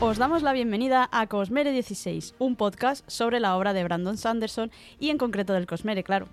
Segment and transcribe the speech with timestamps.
[0.00, 4.70] Os damos la bienvenida a Cosmere 16, un podcast sobre la obra de Brandon Sanderson
[4.98, 6.26] y en concreto del Cosmere, claro.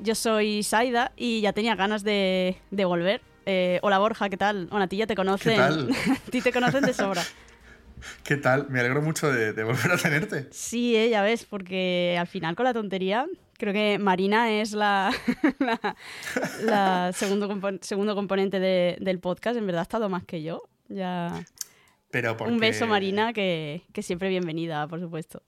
[0.00, 3.20] Yo soy Saida y ya tenía ganas de, de volver.
[3.44, 4.66] Eh, hola Borja, ¿qué tal?
[4.66, 5.52] Bueno, a ti ya te conocen.
[5.52, 5.90] ¿Qué tal?
[6.26, 7.22] a ti te conocen de sobra.
[8.24, 8.68] ¿Qué tal?
[8.70, 10.48] Me alegro mucho de, de volver a tenerte.
[10.50, 13.26] Sí, eh, ya ves, porque al final con la tontería,
[13.58, 15.12] creo que Marina es la,
[15.60, 15.96] la,
[16.64, 19.56] la segundo, compo- segundo componente de- del podcast.
[19.58, 20.62] En verdad ha estado más que yo.
[20.88, 21.44] Ya.
[22.12, 25.42] Pero porque, Un beso, Marina, que, que siempre bienvenida, por supuesto.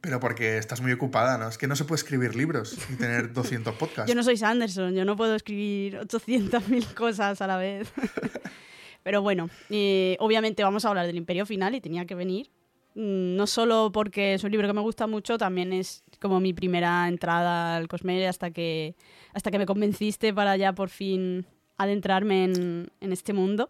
[0.00, 1.48] Pero porque estás muy ocupada, ¿no?
[1.48, 4.08] Es que no se puede escribir libros y tener 200 podcasts.
[4.08, 7.92] Yo no soy Sanderson, yo no puedo escribir 800.000 cosas a la vez.
[9.02, 12.48] Pero bueno, eh, obviamente vamos a hablar del Imperio Final y tenía que venir.
[12.94, 16.52] Mm, No solo porque es un libro que me gusta mucho, también es como mi
[16.52, 18.94] primera entrada al Cosmere hasta que,
[19.34, 21.44] hasta que me convenciste para ya por fin
[21.76, 23.68] adentrarme en, en este mundo.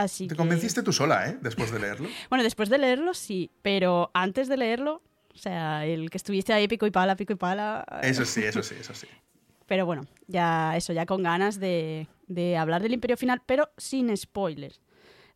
[0.00, 1.38] Así Te que- convenciste tú sola, ¿eh?
[1.40, 2.08] Después de leerlo.
[2.30, 5.02] Bueno, después de leerlo sí, pero antes de leerlo,
[5.34, 7.84] o sea, el que estuviste ahí pico y pala, pico y pala.
[8.02, 9.06] Eso sí, eso sí, eso sí.
[9.66, 14.14] Pero bueno, ya eso, ya con ganas de, de hablar del Imperio Final, pero sin
[14.16, 14.80] spoilers.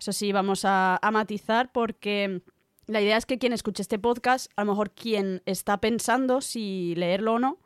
[0.00, 2.42] Eso sí, vamos a, a matizar porque
[2.86, 6.94] la idea es que quien escuche este podcast, a lo mejor quien está pensando si
[6.96, 7.58] leerlo o no,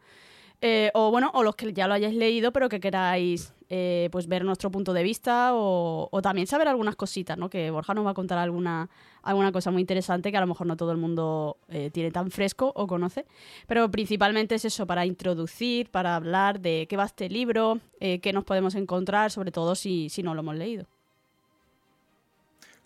[0.61, 4.29] eh, o bueno, o los que ya lo hayáis leído, pero que queráis eh, pues
[4.29, 7.51] ver nuestro punto de vista o, también saber algunas cositas, ¿no?
[7.51, 8.89] Que Borja nos va a contar alguna,
[9.23, 12.31] alguna cosa muy interesante que a lo mejor no todo el mundo eh, tiene tan
[12.31, 13.27] fresco o conoce.
[13.67, 18.33] Pero principalmente es eso, para introducir, para hablar de qué va este libro, eh, qué
[18.33, 20.87] nos podemos encontrar, sobre todo si, si no lo hemos leído.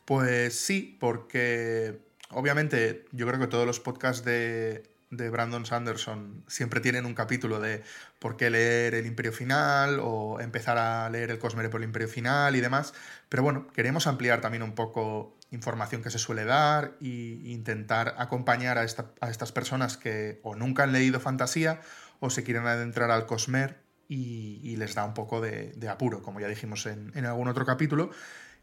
[0.05, 4.83] Pues sí, porque obviamente yo creo que todos los podcasts de,
[5.13, 7.83] de Brandon Sanderson siempre tienen un capítulo de
[8.19, 12.09] por qué leer el Imperio Final o empezar a leer el Cosmere por el Imperio
[12.09, 12.95] Final y demás.
[13.29, 18.79] Pero bueno, queremos ampliar también un poco información que se suele dar e intentar acompañar
[18.79, 18.87] a,
[19.21, 21.81] a estas personas que o nunca han leído fantasía
[22.19, 26.23] o se quieren adentrar al Cosmer y, y les da un poco de, de apuro,
[26.23, 28.11] como ya dijimos en, en algún otro capítulo.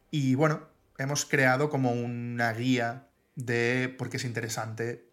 [0.09, 0.67] Y bueno,
[0.97, 5.08] hemos creado como una guía de por qué es interesante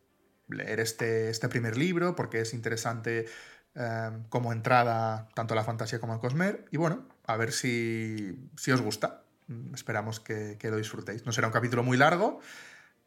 [0.48, 3.26] leer este, este primer libro, por qué es interesante
[3.74, 6.64] eh, como entrada tanto a la fantasía como al Cosmer.
[6.70, 9.22] Y bueno, a ver si, si os gusta.
[9.48, 11.24] Mm, Esperamos que, que lo disfrutéis.
[11.26, 12.40] No será un capítulo muy largo,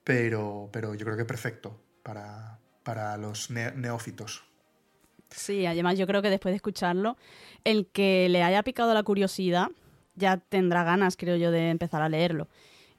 [0.03, 4.43] pero, pero yo creo que perfecto para, para los ne- neófitos.
[5.29, 7.15] Sí, además yo creo que después de escucharlo,
[7.63, 9.67] el que le haya picado la curiosidad
[10.15, 12.47] ya tendrá ganas, creo yo, de empezar a leerlo.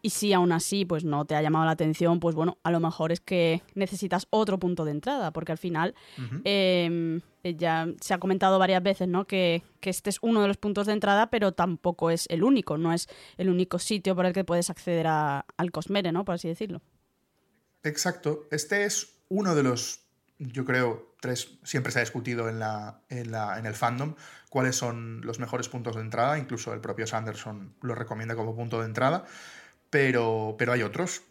[0.02, 2.80] Y si aún así pues no te ha llamado la atención, pues bueno, a lo
[2.80, 5.94] mejor es que necesitas otro punto de entrada, porque al final
[6.44, 9.26] eh, ya se ha comentado varias veces, ¿no?
[9.26, 12.78] Que, que este es uno de los puntos de entrada, pero tampoco es el único,
[12.78, 16.24] no es el único sitio por el que puedes acceder a- al Cosmere, ¿no?
[16.24, 16.80] Por así decirlo.
[17.82, 18.44] Exacto.
[18.50, 20.00] Este es uno de los,
[20.38, 24.14] yo creo, tres, siempre se ha discutido en, la, en, la, en el fandom,
[24.48, 26.38] cuáles son los mejores puntos de entrada.
[26.38, 29.24] Incluso el propio Sanderson lo recomienda como punto de entrada.
[29.90, 31.22] Pero, pero hay otros,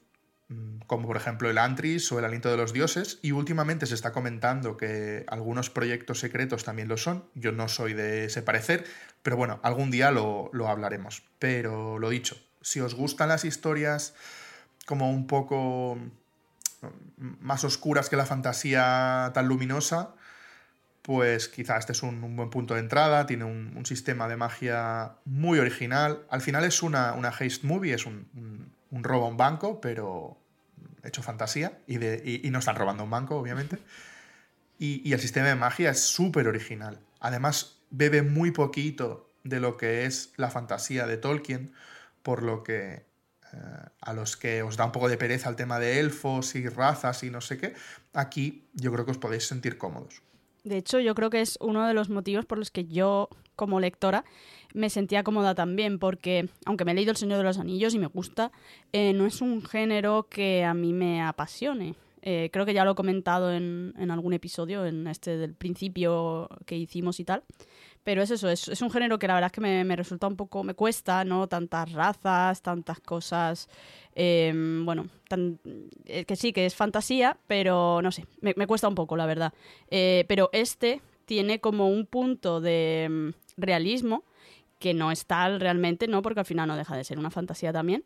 [0.49, 3.19] mm, como por ejemplo el Antris o el Aliento de los Dioses.
[3.21, 7.25] Y últimamente se está comentando que algunos proyectos secretos también lo son.
[7.35, 8.85] Yo no soy de ese parecer,
[9.23, 11.23] pero bueno, algún día lo, lo hablaremos.
[11.39, 14.13] Pero lo dicho, si os gustan las historias
[14.85, 15.97] como un poco
[17.17, 20.15] más oscuras que la fantasía tan luminosa,
[21.09, 25.57] pues quizá este es un, buen punto de entrada, tiene un, sistema de magia muy
[25.57, 26.23] original.
[26.29, 27.33] Al final es una, una
[27.63, 30.37] movie, es un, robo a un banco, pero
[31.03, 33.79] hecho fantasía, y, de, y, no están robando un banco, obviamente.
[34.77, 36.99] Y, y el sistema de magia es súper original.
[37.19, 41.73] Además, bebe muy poquito de lo que es la fantasía de Tolkien,
[42.21, 43.07] por lo que
[43.51, 43.57] eh,
[44.01, 47.23] a los que os da un poco de pereza el tema de elfos y razas
[47.23, 47.73] y no sé qué,
[48.13, 50.21] aquí yo creo que os podéis sentir cómodos.
[50.63, 53.79] De hecho, yo creo que es uno de los motivos por los que yo, como
[53.79, 54.25] lectora,
[54.73, 57.99] me sentía cómoda también, porque aunque me he leído El Señor de los Anillos y
[57.99, 58.51] me gusta,
[58.93, 61.95] eh, no es un género que a mí me apasione.
[62.21, 66.77] Eh, creo que ya lo he comentado en, algún episodio, en este del principio que
[66.77, 67.43] hicimos y tal.
[68.03, 70.63] Pero es eso, es, un género que la verdad es que me resulta un poco,
[70.63, 71.47] me cuesta, ¿no?
[71.47, 73.69] Tantas razas, tantas cosas,
[74.21, 74.51] eh,
[74.83, 75.07] bueno,
[76.05, 79.53] eh, que sí, que es fantasía, pero no sé, me, cuesta un poco, la verdad.
[79.89, 84.25] Eh, pero este tiene como un punto de mm, realismo
[84.77, 86.21] que no es tal realmente, ¿no?
[86.21, 88.03] Porque al final no deja de ser una fantasía también.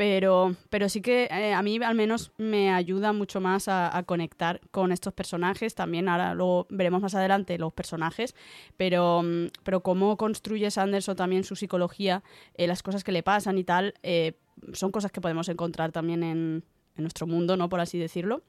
[0.00, 4.58] Pero, pero sí que eh, a mí al menos me ayuda mucho más a, conectar
[4.70, 5.74] con estos personajes.
[5.74, 8.34] También ahora luego veremos más adelante los personajes.
[8.78, 12.22] Pero, mm, pero cómo construye Sanderson también su psicología,
[12.54, 14.38] eh, las cosas que le pasan y tal, eh,
[14.72, 16.64] son cosas que podemos encontrar también en,
[16.96, 17.68] en nuestro mundo, ¿no?
[17.68, 18.40] Por así decirlo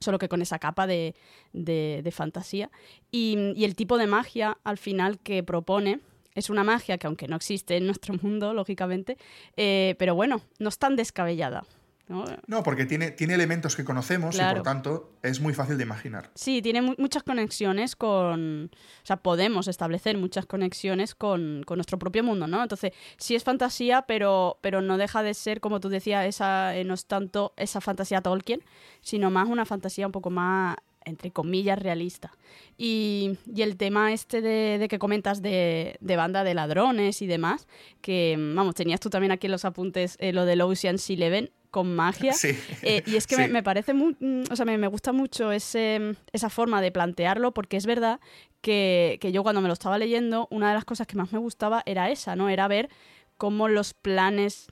[0.00, 1.14] solo que con esa capa de,
[1.52, 2.70] de, fantasía.
[3.12, 6.00] Y, y, el tipo de magia al final que propone
[6.38, 9.16] es una magia que aunque no existe en nuestro mundo, lógicamente,
[9.56, 11.64] eh, pero bueno, no es tan descabellada.
[12.08, 12.62] ¿no?
[12.62, 16.30] porque tiene, tiene elementos que conocemos y por tanto es muy fácil de imaginar.
[16.34, 18.70] Sí, tiene muchas conexiones con.
[19.02, 22.62] O sea, podemos establecer muchas conexiones con, con, nuestro propio mundo, ¿no?
[22.62, 26.84] Entonces, sí es fantasía, pero, pero no deja de ser, como tú decías, esa, eh,
[26.84, 28.62] no es tanto esa fantasía Tolkien,
[29.02, 30.76] sino más una fantasía un poco más
[31.08, 32.32] entre comillas, realista.
[32.76, 37.26] Y, y el tema este de, de que comentas de, de, banda de ladrones y
[37.26, 37.66] demás,
[38.00, 41.94] que, vamos, tenías tú también aquí en los apuntes eh, lo del Ocean's Eleven, con
[41.94, 42.34] magia.
[42.82, 46.48] Eh, y es que me, parece muy, mm, o sea, me, gusta mucho ese, esa
[46.48, 48.20] forma de plantearlo porque es verdad
[48.60, 51.38] que, que, yo cuando me lo estaba leyendo, una de las cosas que más me
[51.38, 52.48] gustaba era esa, ¿no?
[52.48, 52.88] Era ver
[53.36, 54.68] cómo los planes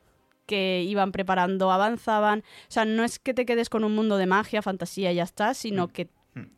[0.47, 2.41] que iban preparando avanzaban.
[2.41, 5.25] O sea, no es que te quedes con un mundo de magia, fantasía y ya
[5.25, 5.91] está, sino mm.
[5.91, 6.09] que.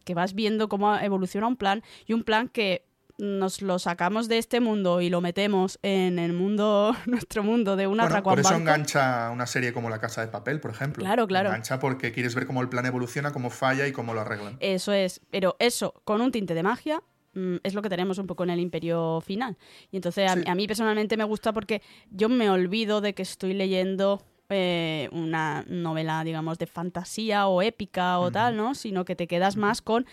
[0.05, 2.89] Que vas viendo cómo evoluciona un plan y un plan que
[3.19, 7.87] nos lo sacamos de este mundo y lo metemos en el mundo, nuestro mundo de
[7.87, 11.03] una bueno, Por eso engancha una serie como La Casa de Papel, por ejemplo.
[11.05, 11.49] Claro, claro.
[11.49, 14.57] Engancha porque quieres ver cómo el plan evoluciona, cómo falla y cómo lo arreglan.
[14.61, 17.03] Eso es, pero eso, con un tinte de magia,
[17.35, 19.59] mm, es lo que tenemos un poco en el imperio final.
[19.91, 24.23] Y entonces a, mí personalmente me gusta porque yo me olvido de que estoy leyendo
[24.51, 28.75] eh, una novela, digamos, de fantasía o épica o tal, ¿no?
[28.75, 30.07] Sino que te quedas más con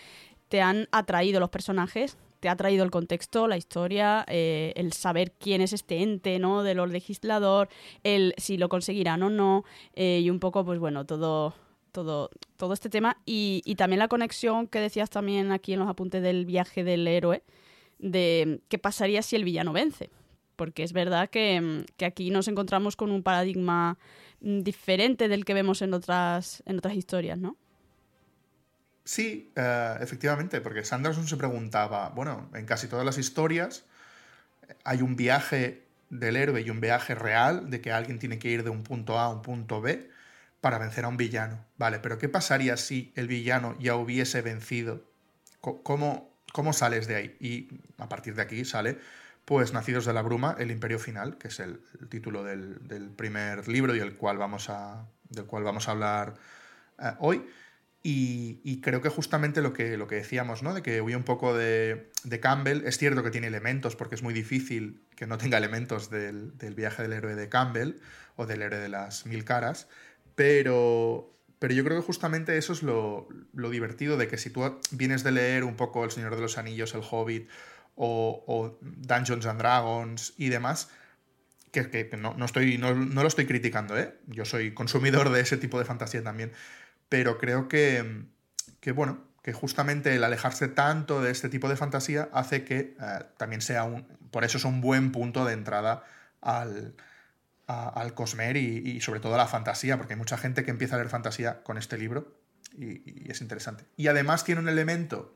[0.48, 5.32] te han atraído los personajes te ha traído el contexto, la historia, eh, el saber
[5.32, 6.62] quién es este ente, ¿no?
[6.62, 7.68] De los legislador,
[8.04, 11.54] el si lo conseguirán o no, eh, y un poco, pues bueno, todo,
[11.92, 13.16] todo, todo este tema.
[13.24, 17.06] Y, y, también la conexión que decías también aquí en los apuntes del viaje del
[17.08, 17.42] héroe,
[17.98, 20.10] de qué pasaría si el villano vence.
[20.56, 23.98] Porque es verdad que, que aquí nos encontramos con un paradigma
[24.40, 27.56] diferente del que vemos en otras, en otras historias, ¿no?
[29.04, 33.84] Sí, eh, efectivamente, porque Sanderson se preguntaba, bueno, en casi todas las historias
[34.84, 38.64] hay un viaje del héroe y un viaje real de que alguien tiene que ir
[38.64, 40.10] de un punto A a un punto B
[40.60, 41.64] para vencer a un villano.
[41.78, 45.04] Vale, pero ¿qué pasaría si el villano ya hubiese vencido?
[45.60, 47.36] ¿Cómo, cómo sales de ahí?
[47.40, 47.68] Y
[47.98, 48.98] a partir de aquí sale,
[49.46, 53.94] pues, Nacidos de la Bruma, el Imperio Final, que es el, título del, primer libro
[53.94, 56.34] y el cual vamos a, del cual vamos a hablar
[56.98, 57.46] eh, hoy.
[58.08, 60.74] Y, creo que justamente lo que, lo que decíamos, ¿no?
[60.74, 62.10] De que huye un poco de,
[62.40, 62.86] Campbell.
[62.86, 67.02] Es cierto que tiene elementos, porque es muy difícil que no tenga elementos del, viaje
[67.02, 67.96] del héroe de Campbell
[68.36, 69.88] o del héroe de las mil caras.
[70.36, 75.24] Pero, pero yo creo que justamente eso es lo, divertido de que si tú vienes
[75.24, 77.48] de leer un poco El Señor de los Anillos, El Hobbit
[77.96, 80.90] o, Dungeons and Dragons y demás,
[81.72, 84.14] que, no, estoy, no, no, lo estoy criticando, ¿eh?
[84.28, 86.52] Yo soy consumidor de ese tipo de fantasía también
[87.08, 88.24] pero creo que,
[88.94, 93.60] bueno, que justamente el alejarse tanto de este tipo de fantasía hace que eh, también
[93.60, 96.04] sea un, por eso es un buen punto de entrada
[96.40, 96.94] al,
[97.66, 100.98] al Cosmer y, sobre todo a la fantasía, porque hay mucha gente que empieza a
[100.98, 102.40] leer fantasía con este libro
[102.76, 103.84] y, es interesante.
[103.96, 105.35] Y además tiene un elemento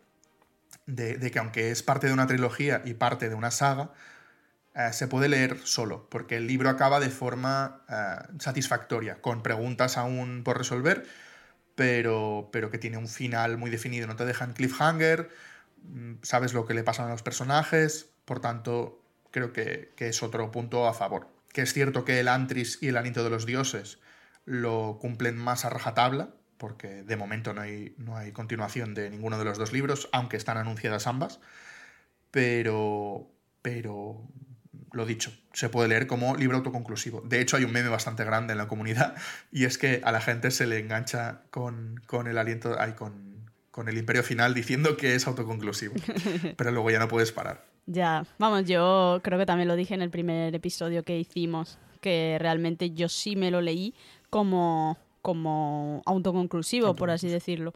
[0.94, 3.92] de, que aunque es parte de una trilogía y parte de una saga,
[4.74, 9.96] eh, se puede leer solo, porque el libro acaba de forma eh, satisfactoria, con preguntas
[9.96, 11.06] aún por resolver
[11.80, 14.06] pero, pero que tiene un final muy definido.
[14.06, 15.30] No te dejan cliffhanger,
[15.82, 20.50] mm, sabes lo que le pasan a los personajes, por tanto, creo que, es otro
[20.50, 21.28] punto a favor.
[21.54, 23.98] Que es cierto que el Antris y el Anito de los Dioses
[24.44, 29.38] lo cumplen más a rajatabla, porque de momento no hay, no hay continuación de ninguno
[29.38, 31.40] de los dos libros, aunque están anunciadas ambas.
[32.30, 33.30] Pero,
[33.62, 34.28] pero
[34.92, 37.22] lo dicho, se puede leer como libro autoconclusivo.
[37.22, 39.16] De hecho, hay un meme bastante grande en la comunidad
[39.50, 43.88] y es que a la gente se le engancha con, el aliento, ay, con, con
[43.88, 45.94] el imperio final diciendo que es autoconclusivo.
[46.58, 47.64] Pero luego ya no puedes parar.
[47.86, 52.36] Ya, vamos, yo creo que también lo dije en el primer episodio que hicimos, que
[52.38, 53.94] realmente yo sí me lo leí
[54.28, 57.70] como, como autoconclusivo, por así decirlo.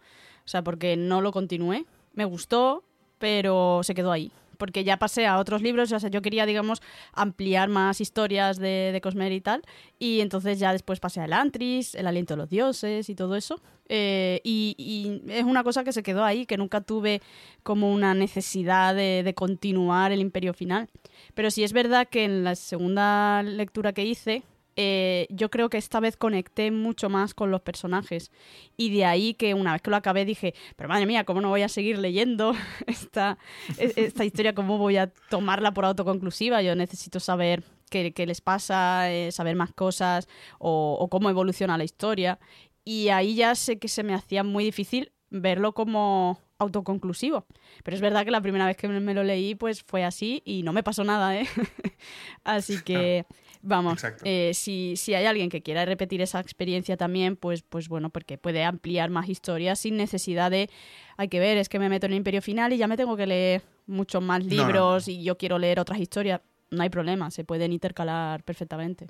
[0.45, 2.85] O sea, porque no lo continué, me gustó,
[3.19, 6.81] pero se quedó ahí porque ya pasé a otros libros, o sea, yo quería, digamos,
[7.13, 9.63] ampliar más historias de, de Cosmer y tal,
[9.99, 13.37] y entonces ya después pasé a El Antris, El Aliento de los Dioses y todo
[13.37, 17.21] eso, eh, y, es una cosa que se quedó ahí, que nunca tuve
[17.63, 20.89] como una necesidad de, de continuar el Imperio Final.
[21.35, 24.43] Pero sí es verdad que en la segunda lectura que hice,
[24.77, 28.31] eh, yo creo que esta vez conecté mucho más con los personajes.
[28.77, 31.49] Y de ahí que una vez que lo acabé dije, pero madre mía, ¿cómo no
[31.49, 32.55] voy a seguir leyendo
[32.87, 33.39] esta,
[33.79, 34.55] e-, esta historia?
[34.55, 36.63] ¿Cómo voy a tomarla por autoconclusiva?
[36.63, 40.29] Yo necesito saber qué, les pasa, eh, saber más cosas
[40.59, 42.39] o, cómo evoluciona la historia.
[42.85, 47.47] y ahí ya sé que se me hacía muy difícil verlo como autoconclusivo.
[47.83, 50.63] Pero es verdad que la primera vez que me lo leí, pues fue así y
[50.63, 51.47] no me pasó nada, ¿eh?
[52.45, 53.27] así que,
[53.63, 58.11] vamos, eh, si, si, hay alguien que quiera repetir esa experiencia también, pues, pues bueno,
[58.11, 60.71] porque puede ampliar más historias sin necesidad de,
[61.17, 63.17] hay que ver, es que me meto en el Imperio Final y ya me tengo
[63.17, 66.41] que leer muchos más libros y yo quiero leer otras historias.
[66.71, 69.07] No hay problema, se pueden intercalar perfectamente.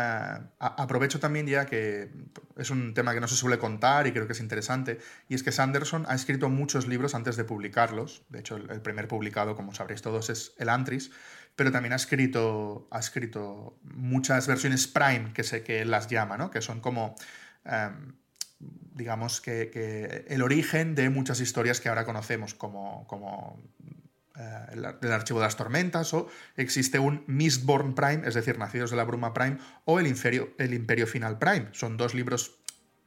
[0.00, 2.08] Eh, aprovecho también ya que
[2.56, 5.42] es un tema que no se suele contar y creo que es interesante, y es
[5.42, 8.22] que Sanderson ha escrito muchos libros antes de publicarlos.
[8.28, 11.10] De hecho, el, primer publicado, como sabréis todos, es El Antris,
[11.56, 16.36] pero también ha escrito, ha escrito muchas versiones Prime, que sé que él las llama,
[16.36, 16.50] ¿no?
[16.50, 17.16] que son como...
[17.64, 18.14] Em,
[18.60, 23.62] digamos que, el origen de muchas historias que ahora conocemos, como, como
[24.38, 28.96] eh, el, archivo de las tormentas, o existe un Mistborn Prime, es decir, Nacidos de
[28.96, 31.68] la Bruma Prime, o el, Imperio, el Imperio Final Prime.
[31.72, 32.58] Son dos libros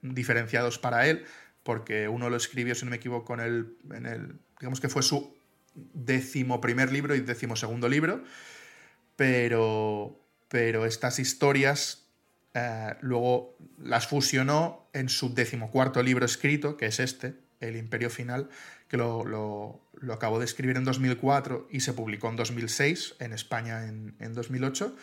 [0.01, 1.25] diferenciados para él,
[1.63, 5.03] porque uno lo escribió, si no me equivoco, en el, en el digamos que fue
[5.03, 5.33] su
[5.73, 8.23] décimo primer libro y décimo segundo libro,
[9.15, 10.19] pero,
[10.49, 12.07] pero estas historias
[12.53, 18.49] eh, luego las fusionó en su decimocuarto libro escrito, que es este, El Imperio Final,
[18.87, 19.81] que lo, lo,
[20.11, 24.95] acabó de escribir en 2004 y se publicó en 2006, en España en, en 2008.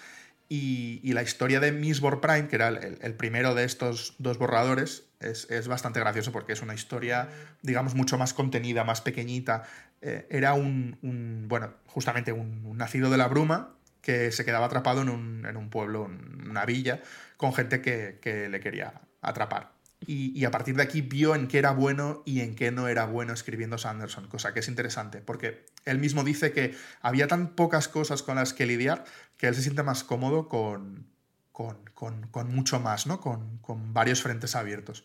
[0.51, 5.05] Y, y, la historia de Mistborn Prime, que era el, primero de estos dos borradores,
[5.21, 7.29] es, es, bastante gracioso porque es una historia,
[7.61, 9.65] digamos, mucho más contenida, más pequeñita.
[10.01, 15.03] Eh, era un, un, bueno, justamente un, nacido de la bruma que se quedaba atrapado
[15.03, 17.03] en un, en un pueblo, en una villa,
[17.37, 21.59] con gente que, que le quería atrapar y, a partir de aquí vio en qué
[21.59, 25.67] era bueno y en qué no era bueno escribiendo Sanderson, cosa que es interesante, porque
[25.85, 29.05] él mismo dice que había tan pocas cosas con las que lidiar
[29.37, 31.07] que él se siente más cómodo con,
[31.53, 33.21] con, mucho más, ¿no?
[33.21, 35.05] Con, varios frentes abiertos.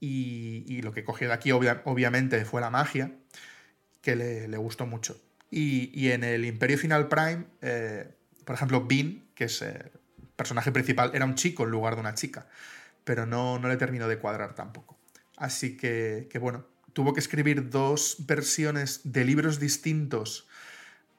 [0.00, 3.12] Y, lo que cogió de aquí obviamente fue la magia,
[4.02, 5.16] que le, gustó mucho.
[5.50, 8.10] Y, en el Imperio Final Prime, eh,
[8.44, 9.90] por ejemplo, Bean, que es el
[10.34, 12.46] personaje principal, era un chico en lugar de una chica
[13.04, 14.98] pero no, no le terminó de cuadrar tampoco.
[15.36, 20.48] Así que, bueno, tuvo que escribir dos versiones de libros distintos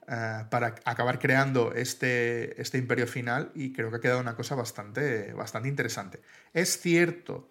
[0.08, 4.54] eh, para acabar creando este, este imperio final y creo que ha quedado una cosa
[4.54, 6.20] bastante, bastante interesante.
[6.54, 7.50] Es cierto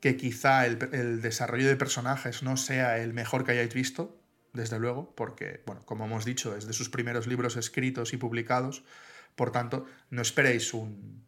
[0.00, 4.20] que quizá el, el, desarrollo de personajes no sea el mejor que hayáis visto,
[4.52, 8.84] desde luego, porque, bueno, como hemos dicho, es de sus primeros libros escritos y publicados,
[9.34, 11.23] por tanto, no esperéis un,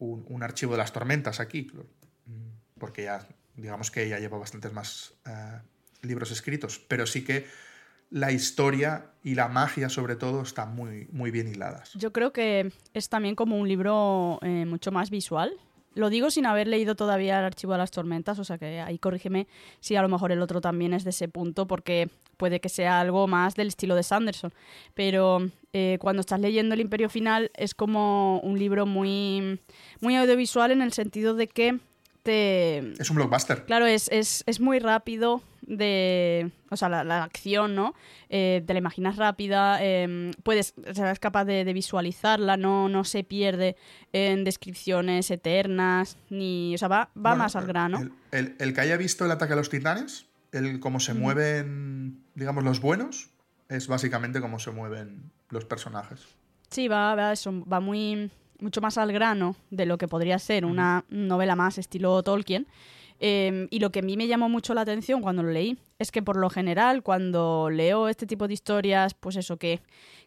[0.00, 1.70] un, archivo de las tormentas aquí,
[2.78, 5.60] porque ya, digamos que ya lleva bastantes más eh,
[6.02, 7.46] libros escritos, pero sí que
[8.10, 11.92] la historia y la magia sobre todo están muy, muy bien hiladas.
[11.94, 15.52] Yo creo que es también como un libro eh, mucho más visual.
[15.94, 18.98] Lo digo sin haber leído todavía el archivo de las tormentas, o sea que ahí
[18.98, 19.48] corrígeme
[19.80, 23.00] si a lo mejor el otro también es de ese punto, porque puede que sea
[23.00, 24.54] algo más del estilo de Sanderson.
[24.94, 29.60] Pero eh, cuando estás leyendo El Imperio Final es como un libro muy,
[30.00, 31.78] muy audiovisual en el sentido de que
[32.22, 32.78] te...
[32.98, 33.66] Es un blockbuster.
[33.66, 36.50] Claro, es, es, es muy rápido de...
[36.70, 37.94] O sea, la, acción, ¿no?
[38.30, 43.76] Eh, te la imaginas rápida, eh, puedes, serás capaz de, visualizarla, no, no se pierde
[44.14, 46.74] en descripciones eternas, ni...
[46.74, 47.98] O sea, va, va más al grano.
[48.30, 52.64] El, el, que haya visto el ataque a los titanes, el cómo se mueven, digamos,
[52.64, 53.30] los buenos,
[53.68, 56.26] es básicamente cómo se mueven los personajes.
[56.70, 58.30] Sí, va, va, eso, va muy
[58.60, 62.66] mucho más al grano de lo que podría ser una novela más estilo Tolkien.
[63.22, 66.10] Em, y lo que a mí me llamó mucho la atención cuando lo leí es
[66.10, 69.80] que por lo general cuando leo este tipo de historias, pues eso que,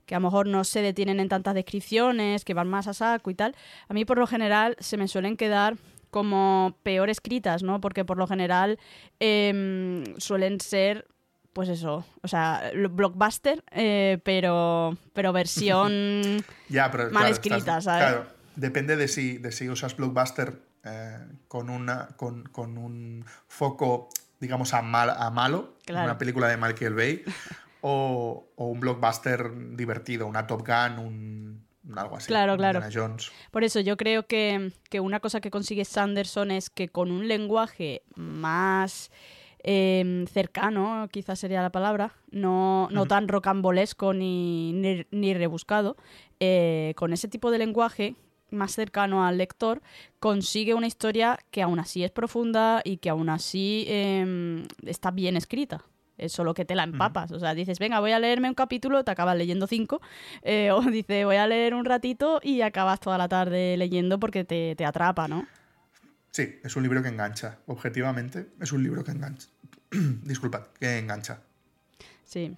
[0.05, 3.31] que a lo mejor no se detienen en tantas descripciones, que van más a saco
[3.31, 3.55] y tal,
[3.87, 5.75] a mí por lo general se me suelen quedar
[6.13, 7.81] como peor escritas, ¿no?
[7.81, 8.79] Porque por lo general
[9.19, 11.07] em, suelen ser
[11.53, 16.43] pues eso, o sea, blockbuster, eh, pero, pero versión
[17.11, 18.07] mal escrita, ¿sabes?
[18.07, 24.73] Claro, depende de si, de si usas blockbuster eh, con, una, con, un foco, digamos,
[24.73, 27.23] a, mal, a malo, una película de Michael Bay,
[27.81, 32.27] o, un blockbuster divertido, una Top Gun, un, algo así.
[32.27, 32.81] Claro, claro.
[32.91, 33.31] Jones.
[33.51, 37.27] Por eso yo creo que, que una cosa que consigue Sanderson es que con un
[37.27, 39.11] lenguaje más
[39.65, 44.73] Em, cercano, quizás sería la palabra, no, no tan rocambolesco ni,
[45.09, 45.95] ni, rebuscado,
[46.41, 48.17] eh, con ese tipo de lenguaje
[48.51, 49.81] más cercano al lector,
[50.19, 55.37] consigue una historia que aún así es profunda y que aún así em, está bien
[55.37, 55.85] escrita.
[56.17, 57.31] Es solo que te la empapas.
[57.31, 60.01] O sea, dices, venga, voy a leerme un capítulo, te acabas leyendo cinco.
[60.41, 64.43] Eh, o dices, voy a leer un ratito y acabas toda la tarde leyendo porque
[64.43, 65.47] te, te atrapa, ¿no?
[66.31, 67.59] Sí, es un libro que engancha.
[67.67, 69.47] Objetivamente, es un libro que engancha.
[69.91, 71.41] Disculpad, que engancha.
[72.25, 72.55] Sí.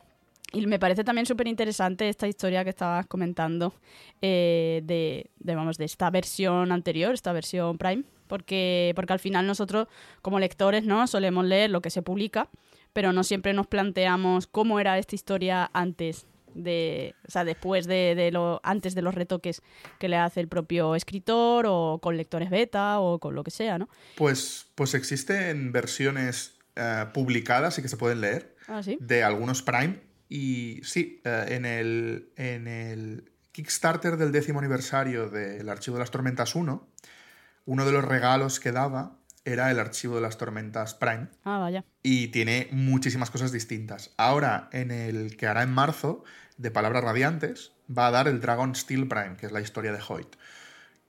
[0.54, 3.74] Y me parece también súper interesante esta historia que estabas comentando
[4.22, 9.46] eh, de, de, vamos, de esta versión anterior, esta versión Prime, porque, porque al final
[9.48, 9.88] nosotros
[10.22, 12.50] como lectores no solemos leer lo que se publica,
[12.96, 18.16] pero no siempre nos planteamos cómo era esta historia antes de, o sea, después de,
[18.16, 19.62] de, lo, antes de los retoques
[20.00, 23.78] que le hace el propio escritor o con lectores beta o con lo que sea,
[23.78, 23.90] ¿no?
[24.16, 28.98] Pues, pues existen versiones uh, publicadas y que se pueden leer ¿Ah, sí?
[29.02, 30.00] de algunos Prime
[30.30, 36.12] y sí, uh, en, el, en el Kickstarter del décimo aniversario del Archivo de las
[36.12, 36.88] Tormentas 1,
[37.66, 41.28] uno de los regalos que daba era el archivo de las tormentas Prime.
[41.44, 41.86] Ah, vaya.
[42.04, 44.12] Y tiene muchísimas cosas distintas.
[44.18, 46.24] Ahora, en el que hará en marzo,
[46.58, 50.00] de Palabras Radiantes, va a dar el Dragon Steel Prime, que es la historia de
[50.08, 50.36] Hoyt.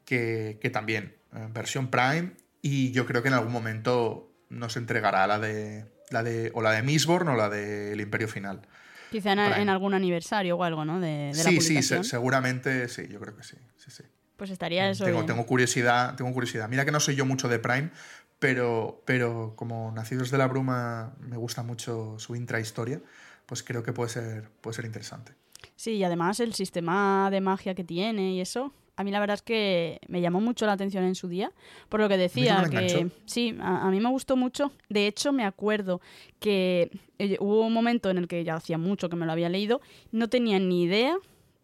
[0.05, 5.27] Que, que también, eh, versión Prime, y yo creo que en algún momento nos entregará
[5.27, 5.87] la de.
[6.11, 8.63] La de o la de Mistborn o la del Imperio Final.
[9.11, 11.01] Quizá en, en, algún aniversario o algo, ¿no?
[11.01, 13.57] De, de sí, la sí, se, seguramente sí, yo creo que sí.
[13.77, 14.05] sí, sí.
[14.37, 15.05] Pues estaría eso.
[15.05, 15.27] Tengo, bien.
[15.27, 16.69] tengo, curiosidad, tengo curiosidad.
[16.69, 17.91] Mira que no soy yo mucho de Prime,
[18.39, 23.01] pero, pero como Nacidos de la Bruma me gusta mucho su intrahistoria,
[23.47, 25.33] pues creo que puede ser, puede ser interesante.
[25.75, 29.35] Sí, y además el sistema de magia que tiene y eso, a mí la verdad
[29.35, 31.53] es que me llamó mucho la atención en su día,
[31.89, 33.17] por lo que decía me que enganchó.
[33.27, 34.73] sí, a, a, mí me gustó mucho.
[34.89, 36.01] De hecho, me acuerdo
[36.41, 39.49] que eh, hubo un momento en el que ya hacía mucho que me lo había
[39.49, 39.81] leído,
[40.13, 41.17] no tenía ni idea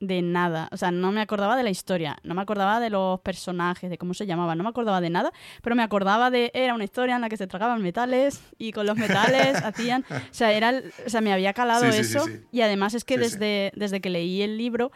[0.02, 0.68] de nada.
[0.72, 3.98] O sea, no me acordaba de la historia, no me acordaba de los personajes, de
[3.98, 5.32] cómo se llamaban, no me acordaba de nada,
[5.62, 6.50] pero me acordaba de.
[6.54, 10.04] Era una historia en la que se tragaban metales y con los metales hacían.
[10.10, 12.26] O sea, era, o sea, me había calado sí, sí, eso.
[12.26, 14.90] sí, y además es que desde, desde que leí el libro,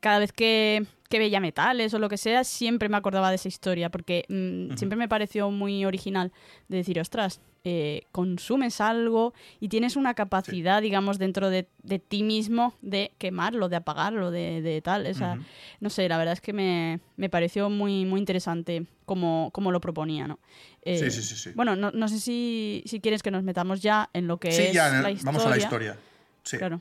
[0.00, 3.46] cada vez que, que, veía metales o lo que sea, siempre me acordaba de esa
[3.46, 4.38] historia, porque mmm, uh
[4.70, 4.76] -huh.
[4.76, 6.32] siempre me pareció muy original
[6.66, 10.84] de decir, ostras, eh, consumes algo y tienes una capacidad, sí.
[10.84, 15.06] digamos, dentro de, de, ti mismo de quemarlo, de apagarlo, de, de tal.
[15.06, 15.44] O sea, uh -huh.
[15.80, 19.80] no sé, la verdad es que me, me pareció muy, muy interesante como, como lo
[19.80, 20.38] proponía, ¿no?
[20.82, 23.82] Eh, sí, sí, sí, sí, Bueno, no, no sé si, si, quieres que nos metamos
[23.82, 25.32] ya en lo que sí, es ya, la historia.
[25.32, 25.96] vamos a la historia.
[26.44, 26.56] Sí.
[26.58, 26.80] Claro.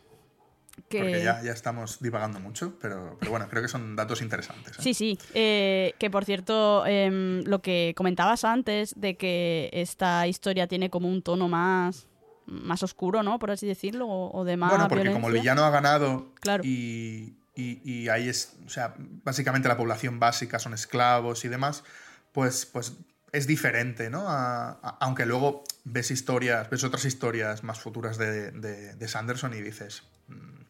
[0.89, 0.99] Que...
[0.99, 4.77] Porque ya, ya, estamos divagando mucho, pero, pero, bueno, creo que son datos interesantes.
[4.77, 4.81] ¿eh?
[4.81, 5.19] Sí, sí.
[5.33, 11.09] Eh, que por cierto, eh, lo que comentabas antes de que esta historia tiene como
[11.09, 12.07] un tono más,
[12.45, 13.37] más oscuro, ¿no?
[13.39, 14.69] Por así decirlo, o, o de más.
[14.69, 15.21] Bueno, porque violencia.
[15.21, 16.63] como el villano ha ganado claro.
[16.63, 21.83] y, y, y, ahí es, o sea, básicamente la población básica son esclavos y demás,
[22.31, 22.93] pues, pues
[23.31, 24.29] es diferente, ¿no?
[24.29, 29.53] A, a, aunque luego ves historias, ves otras historias más futuras de, de, de Sanderson
[29.53, 30.61] y dices, mm,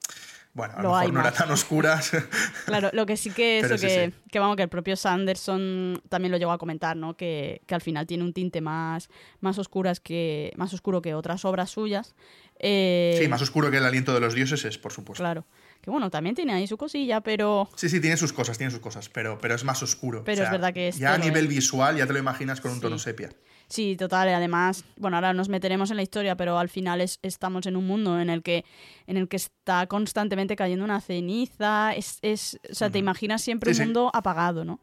[0.57, 2.11] bueno, a lo, lo mejor no eran tan oscuras.
[2.65, 4.13] Claro, lo que sí que es sí, que, sí.
[4.31, 7.15] que, vamos, que el propio Sanderson también lo llegó a comentar, ¿no?
[7.15, 10.51] Que, que al final tiene un tinte más, más oscuras que.
[10.57, 12.15] más oscuro que otras obras suyas.
[12.59, 13.15] Eh...
[13.21, 15.21] Sí, más oscuro que el aliento de los dioses es, por supuesto.
[15.21, 15.45] Claro.
[15.79, 17.69] Que bueno, también tiene ahí su cosilla, pero.
[17.75, 20.23] Sí, sí, tiene sus cosas, tiene sus cosas, pero, pero es más oscuro.
[20.23, 20.97] Pero o sea, es verdad que es.
[20.97, 21.49] Ya a nivel es.
[21.49, 23.29] visual ya te lo imaginas con un tono sepia.
[23.67, 24.29] Sí, total.
[24.29, 27.85] Además, bueno, ahora nos meteremos en la historia, pero al final es, estamos en un
[27.85, 28.63] mundo en el que,
[29.07, 31.93] en el que está constantemente cayendo una ceniza.
[31.93, 32.93] Es, es, o sea, uh -huh.
[32.93, 34.17] te imaginas siempre sí, un mundo sí.
[34.17, 34.79] apagado, ¿no?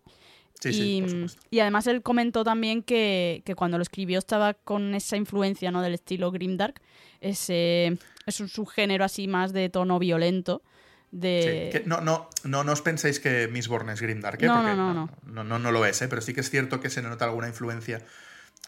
[0.61, 4.55] Sí, y, sí, por y además él comentó también que, que, cuando lo escribió estaba
[4.55, 5.83] con esa influencia ¿no?
[5.83, 6.81] del estilo grimdark,
[7.21, 10.63] ese, es un subgénero así más de tono violento.
[11.11, 11.71] De...
[11.73, 14.47] Sí, no, no, no, no os penséis que Mistborn es grimdark, ¿eh?
[14.47, 16.09] no, Porque no, no, no, no, no, lo es, ¿eh?
[16.09, 18.05] pero sí que es cierto que se nota alguna influencia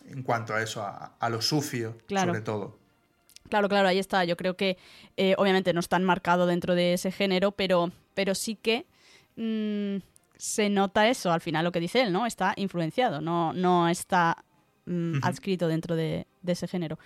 [0.09, 2.33] en cuanto a eso, a, a lo sucio, claro.
[2.33, 2.79] sobre todo.
[3.49, 4.25] Claro, claro, ahí está.
[4.25, 4.77] Yo creo que
[5.17, 8.87] eh, obviamente no está marcado dentro de ese género, pero, pero sí que
[9.37, 9.99] mmm,
[10.37, 12.27] se nota eso al final, lo que dice él, ¿no?
[12.27, 14.45] Está influenciado, no, no está
[14.85, 15.21] mmm, -huh.
[15.23, 16.99] adscrito dentro de, de ese género.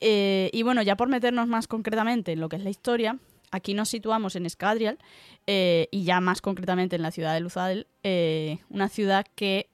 [0.00, 3.18] Eh, y bueno, ya por meternos más concretamente en lo que es la historia,
[3.50, 4.96] aquí nos situamos en Escadrial
[5.46, 7.86] eh, y ya más concretamente en la ciudad de Luzadel,
[8.70, 9.68] una ciudad que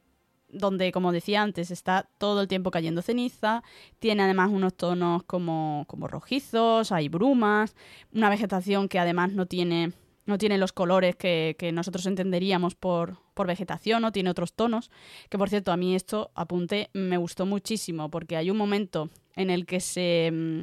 [0.48, 3.62] donde, como decía antes, está todo el tiempo cayendo ceniza,
[3.98, 7.74] tiene además unos tonos como, como rojizos, hay brumas,
[8.12, 9.92] una vegetación que además no tiene,
[10.24, 14.90] no tiene los colores que, que nosotros entenderíamos por, por vegetación, no tiene otros tonos,
[15.28, 19.50] que por cierto a mí esto, apunté, me gustó muchísimo porque hay un momento en
[19.50, 20.62] el que se mm,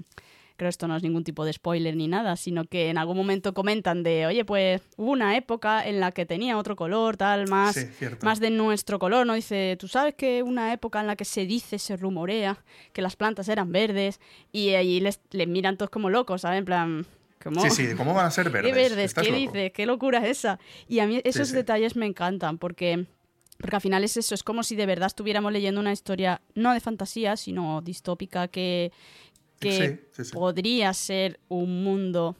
[0.55, 3.53] creo esto no es ningún tipo de spoiler ni nada, sino que en algún momento
[3.53, 7.75] comentan de, oye, pues hubo una época en la que tenía otro color, tal, más,
[7.75, 7.87] sí,
[8.21, 9.33] más de nuestro color, ¿no?
[9.33, 12.63] Dice, tú sabes que una época en la que se dice, se rumorea,
[12.93, 14.19] que las plantas eran verdes,
[14.51, 16.59] y allí les, les miran todos como locos, ¿sabes?
[16.59, 17.05] En plan...
[17.43, 17.61] ¿Cómo?
[17.61, 18.71] Sí, sí, ¿cómo van a ser verdes?
[18.73, 19.13] ¿Qué verdes?
[19.13, 19.71] ¿Qué dices?
[19.73, 20.59] ¿Qué locura es esa?
[20.87, 21.57] Y a mí esos sí, sí.
[21.57, 23.05] detalles me encantan porque
[23.57, 26.73] Porque al final es eso, es como si de verdad estuviéramos leyendo una historia no
[26.73, 28.91] de fantasía, sino distópica que,
[29.63, 32.35] que podría ser un mundo,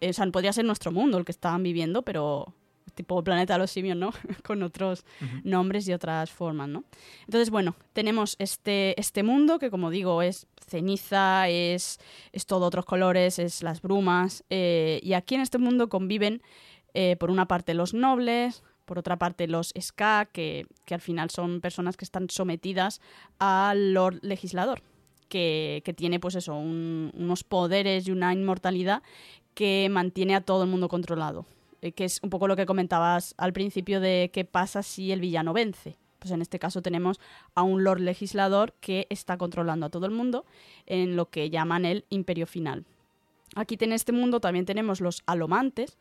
[0.00, 2.54] o sea, podría ser nuestro mundo el que estaban viviendo, pero
[2.98, 4.10] tipo Planeta de los Simios, ¿no?
[4.44, 5.04] Con otros
[5.44, 6.84] nombres y otras formas, ¿no?
[7.26, 12.00] Entonces, bueno, tenemos este, este mundo que, como digo, es ceniza, es,
[12.32, 16.42] es todo otros colores, es las brumas, eh, y aquí en este mundo conviven,
[16.92, 21.30] eh, por una parte, los nobles, por otra parte, los ska, que, que al final
[21.30, 23.00] son personas que están sometidas
[23.38, 24.82] al Lord Legislador.
[25.28, 29.02] Que, tiene pues eso, unos poderes y una inmortalidad
[29.54, 31.44] que mantiene a todo el mundo controlado.
[31.80, 35.20] Eh, que es un poco lo que comentabas al principio de qué pasa si el
[35.20, 35.96] villano vence.
[36.18, 37.20] Pues en este caso tenemos
[37.54, 40.44] a un Lord Legislador que está controlando a todo el mundo
[40.86, 42.84] en lo que llaman el Imperio Final.
[43.54, 45.96] Aquí en este mundo también tenemos los alomantes,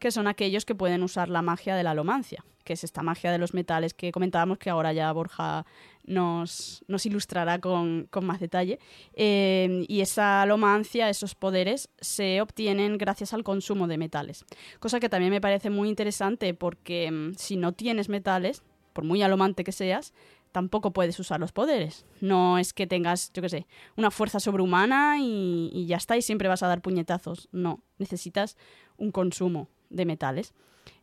[0.00, 3.30] que son aquellos que pueden usar la magia de la alomancia, que es esta magia
[3.30, 5.64] de los metales que comentábamos que ahora ya Borja
[6.04, 8.80] nos, ilustrará con, más detalle.
[9.12, 14.44] Eh, y esa alomancia, esos poderes, se obtienen gracias al consumo de metales.
[14.80, 19.22] Cosa que también me parece muy interesante porque mm, si no tienes metales, por muy
[19.22, 20.12] alomante que seas,
[20.52, 22.06] tampoco puedes usar los poderes.
[22.20, 26.48] No es que tengas, yo qué sé, una fuerza sobrehumana y, ya está, y siempre
[26.48, 27.48] vas a dar puñetazos.
[27.52, 28.56] No, necesitas
[28.96, 30.54] un consumo de metales.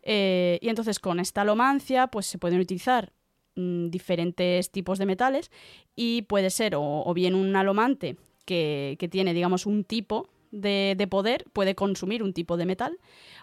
[0.02, 3.12] Eh, y entonces con esta alomancia pues se pueden utilizar
[3.56, 5.52] mm, diferentes tipos de metales
[5.96, 11.08] y puede ser o, bien un alomante que, que, tiene digamos un tipo de, de,
[11.08, 12.98] poder, puede consumir un tipo de metal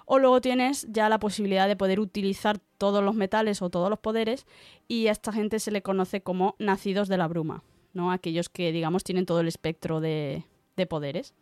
[0.07, 3.99] o luego tienes ya la posibilidad de poder utilizar todos los metales o todos los
[3.99, 4.47] poderes
[4.89, 8.11] y a esta gente se le conoce como nacidos de la bruma, ¿no?
[8.11, 10.45] Aquellos que digamos tienen todo el espectro de,
[10.77, 11.35] de poderes.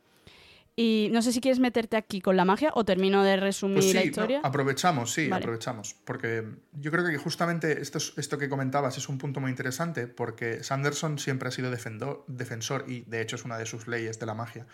[0.74, 3.94] Y no sé si quieres meterte aquí con la magia o termino de resumir pues
[3.94, 4.40] la historia.
[4.42, 5.94] aprovechamos, sí, aprovechamos.
[6.04, 10.64] Porque yo creo que justamente esto, esto que comentabas es un punto muy interesante porque
[10.64, 14.34] Sanderson siempre ha sido defensor y de hecho es una de sus leyes de la
[14.34, 14.66] magia,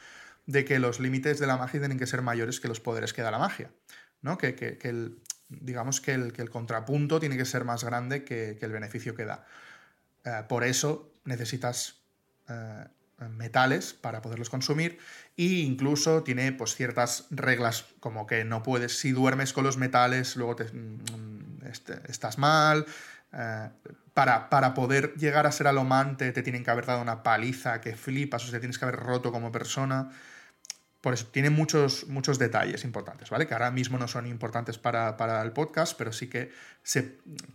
[0.46, 3.22] de que los límites de la magia tienen que ser mayores que los poderes que
[3.22, 3.70] da la magia.
[4.22, 4.38] ¿no?
[4.38, 8.58] Que, que, el, digamos que el, que el, contrapunto tiene que ser más grande que,
[8.60, 9.44] el beneficio que da.
[10.24, 12.02] Eh, por eso necesitas
[12.48, 12.86] eh,
[13.26, 14.98] metales para poderlos consumir
[15.36, 20.36] e incluso tiene pues ciertas reglas como que no puedes si duermes con los metales
[20.36, 22.86] luego te, mm, este, estás mal
[23.32, 23.68] eh,
[24.14, 27.96] para, para, poder llegar a ser alomante te tienen que haber dado una paliza que
[27.96, 30.10] flipas o sea tienes que haber roto como persona
[31.00, 33.46] por eso tiene muchos, muchos detalles importantes, ¿vale?
[33.46, 36.50] Que ahora mismo no son importantes para, el podcast, pero sí que,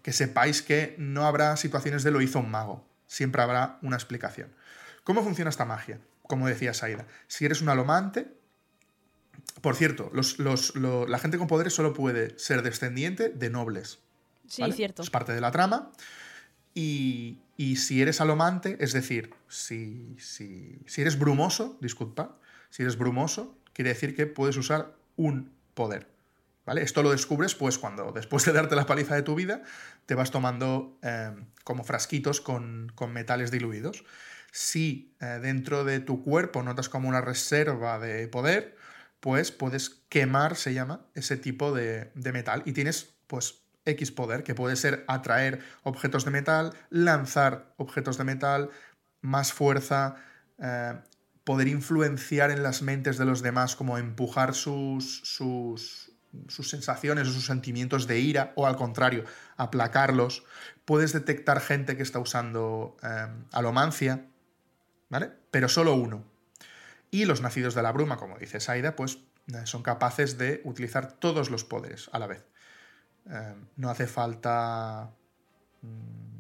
[0.02, 2.88] que sepáis que no habrá situaciones de lo hizo un mago.
[3.06, 4.50] Siempre habrá una explicación.
[5.04, 6.00] ¿Cómo funciona esta magia?
[6.24, 8.34] Como decía Saida, si eres un alomante,
[9.62, 10.12] por cierto,
[11.08, 14.00] la gente con poderes solo puede ser descendiente de nobles.
[14.48, 15.02] Sí, cierto.
[15.02, 15.92] Es parte de la trama.
[16.74, 17.40] Y,
[17.78, 22.36] si eres alomante, es decir, si, si, si eres brumoso, disculpa,
[22.70, 26.08] si eres brumoso, quiere decir que puedes usar un poder.
[26.66, 26.82] ¿Vale?
[26.82, 29.64] Esto lo descubres pues cuando después de darte la paliza de tu vida
[30.06, 31.36] te vas tomando eh,
[31.66, 34.06] como frasquitos con, con metales diluidos
[34.54, 38.78] si eh, dentro de tu cuerpo notas como una reserva de poder,
[39.20, 42.62] pues puedes quemar, se llama, ese tipo de, metal.
[42.64, 48.26] Y tienes, pues, X poder, que puede ser atraer objetos de metal, lanzar objetos de
[48.26, 48.70] metal,
[49.22, 50.18] más fuerza,
[50.60, 51.00] eh,
[51.44, 56.12] poder influenciar en las mentes de los demás, como empujar sus, sus,
[56.48, 59.24] sus sensaciones o sus sentimientos de ira, o al contrario,
[59.58, 60.44] aplacarlos.
[60.86, 64.28] Puedes detectar gente que está usando eh, alomancia,
[65.14, 65.32] ¿vale?
[65.52, 66.24] Pero solo uno.
[67.12, 69.20] Y los nacidos de la bruma, como dice Saida, pues
[69.54, 72.44] eh, son capaces de utilizar todos los poderes a la vez.
[73.30, 75.12] Eh, no hace falta...
[75.84, 76.40] Mm,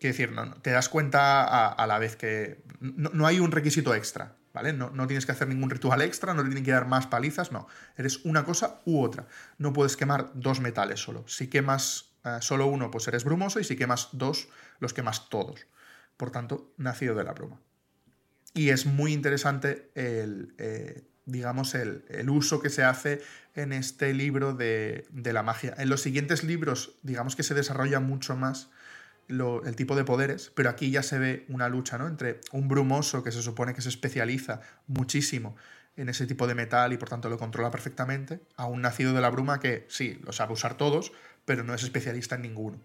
[0.00, 4.34] quiero decir, no, te das cuenta a, la vez que no, hay un requisito extra,
[4.52, 4.72] ¿vale?
[4.72, 7.68] No, tienes que hacer ningún ritual extra, no te tienen que dar más palizas, no.
[7.96, 9.28] Eres una cosa u otra.
[9.58, 11.22] No puedes quemar dos metales solo.
[11.28, 14.48] Si quemas eh, solo uno, pues eres brumoso, y si quemas dos,
[14.80, 15.68] los quemas todos.
[16.16, 17.60] Por tanto, nacido de la bruma.
[18.54, 23.22] Y es muy interesante el, eh, digamos, el, uso que se hace
[23.54, 25.74] en este libro de, la magia.
[25.78, 28.70] En los siguientes libros, digamos que se desarrolla mucho más
[29.28, 32.06] el tipo de poderes, pero aquí ya se ve una lucha ¿no?
[32.06, 35.56] entre un brumoso que se supone que se especializa muchísimo
[35.96, 39.20] en ese tipo de metal y por tanto lo controla perfectamente, a un nacido de
[39.20, 41.12] la bruma que sí, lo sabe usar todos,
[41.44, 42.80] pero no es especialista en ninguno.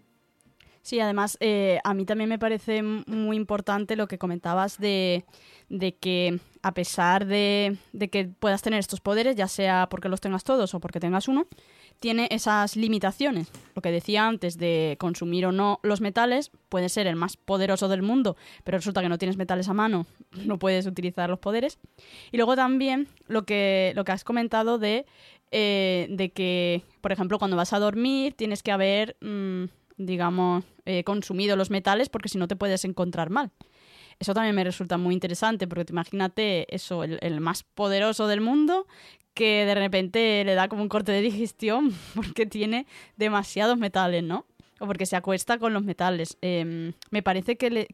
[0.88, 5.26] Sí, además eh, a mí también me parece muy importante lo que comentabas de,
[6.00, 7.76] que a pesar de,
[8.10, 11.46] que puedas tener estos poderes, ya sea porque los tengas todos o porque tengas uno,
[12.00, 13.52] tiene esas limitaciones.
[13.74, 17.88] Lo que decía antes de consumir o no los metales, puede ser el más poderoso
[17.88, 20.06] del mundo, pero resulta que no tienes metales a mano,
[20.46, 21.78] no puedes utilizar los poderes.
[22.32, 25.04] Y luego también lo que, lo que has comentado de,
[25.50, 29.64] eh, de que, por ejemplo, cuando vas a dormir tienes que haber, mm,
[29.98, 33.50] digamos, eh, consumido los metales porque si no te puedes encontrar mal.
[34.18, 38.86] Eso también me resulta muy interesante, porque te imagínate eso, el, más poderoso del mundo,
[39.34, 44.46] que de repente le da como un corte de digestión porque tiene demasiados metales, ¿no?
[44.80, 46.38] O porque se acuesta con los metales.
[46.40, 47.88] Eh, me parece que,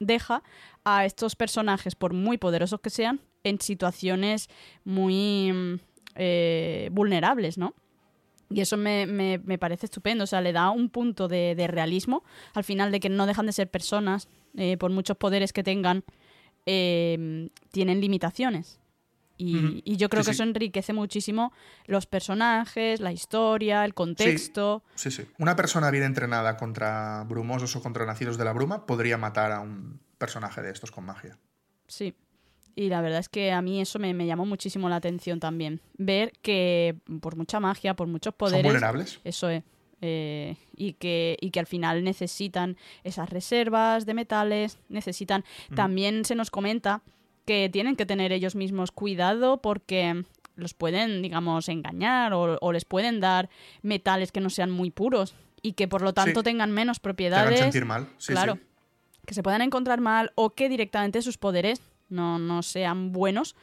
[0.00, 0.42] deja
[0.84, 4.48] a estos personajes, por muy poderosos que sean, en situaciones
[4.84, 5.80] muy
[6.16, 7.74] eh, vulnerables, ¿no?
[8.50, 10.24] Y eso me, me, me, parece estupendo.
[10.24, 12.22] O sea, le da un punto de, de, realismo
[12.54, 16.04] al final de que no dejan de ser personas, eh, por muchos poderes que tengan,
[16.64, 18.80] eh, tienen limitaciones.
[19.38, 19.82] Y, mm -hmm.
[19.84, 21.52] y, yo creo sí, que eso enriquece muchísimo
[21.86, 24.82] los personajes, la historia, el contexto.
[24.94, 25.28] Sí, sí, sí.
[25.38, 29.60] Una persona bien entrenada contra brumosos o contra nacidos de la bruma podría matar a
[29.60, 31.36] un personaje de estos con magia.
[31.86, 32.14] Sí.
[32.78, 35.80] Y la verdad es que a mí eso me, me, llamó muchísimo la atención también.
[35.96, 38.60] Ver que por mucha magia, por muchos poderes.
[38.60, 39.20] Son vulnerables.
[39.24, 39.64] Eso es.
[40.02, 45.42] Eh, y, que, y que al final necesitan esas reservas de metales, necesitan.
[45.70, 45.74] Mm.
[45.74, 47.00] También se nos comenta
[47.46, 52.84] que tienen que tener ellos mismos cuidado porque los pueden, digamos, engañar o, o les
[52.84, 53.48] pueden dar
[53.80, 56.44] metales que no sean muy puros y que por lo tanto sí.
[56.44, 57.58] tengan menos propiedades.
[57.58, 58.06] Te sentir mal.
[58.18, 58.56] Sí, claro.
[58.56, 58.60] Sí.
[59.26, 63.56] Que se puedan encontrar mal o que directamente sus poderes no, no sean buenos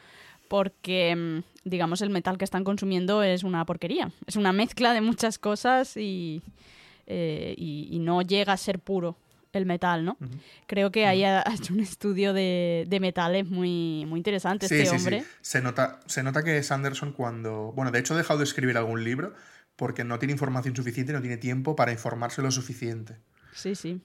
[0.48, 4.12] porque, mm, digamos, el metal que están consumiendo es una porquería.
[4.28, 6.42] Es una mezcla de muchas cosas y,
[7.08, 9.18] eh, y, y no llega a ser puro
[9.54, 10.18] el metal, ¿no?
[10.20, 10.40] Uh -huh.
[10.68, 14.90] Creo que ahí ha hecho un estudio de, de metales muy, muy interesante sí, este
[14.90, 15.22] sí, hombre.
[15.22, 15.28] Sí.
[15.42, 17.72] Se, nota, se nota que Sanderson cuando...
[17.76, 19.34] Bueno, de hecho ha dejado de escribir algún libro
[19.76, 23.18] porque no tiene información suficiente, no tiene tiempo para informarse lo suficiente.
[23.54, 24.02] Sí, sí.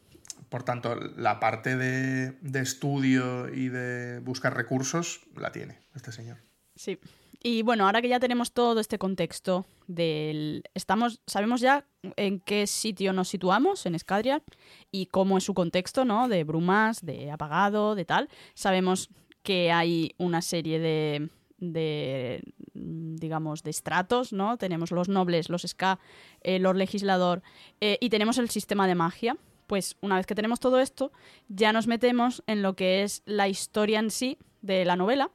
[0.48, 6.38] Por tanto, la parte de, estudio y de buscar recursos la tiene este señor.
[6.74, 6.98] Sí.
[7.42, 12.66] Y bueno, ahora que ya tenemos todo este contexto del estamos sabemos ya en qué
[12.66, 14.42] sitio nos situamos en Escadria
[14.90, 16.28] y cómo es su contexto, ¿no?
[16.28, 18.28] De brumas, de apagado, de tal.
[18.54, 19.08] Sabemos
[19.44, 22.42] que hay una serie de de
[22.74, 24.56] digamos de estratos, ¿no?
[24.56, 25.98] Tenemos los nobles, los ska,
[26.40, 27.42] el Lord Legislador
[27.80, 29.36] eh, y tenemos el sistema de magia.
[29.68, 31.12] Pues una vez que tenemos todo esto,
[31.48, 35.30] ya nos metemos en lo que es la historia en sí de la novela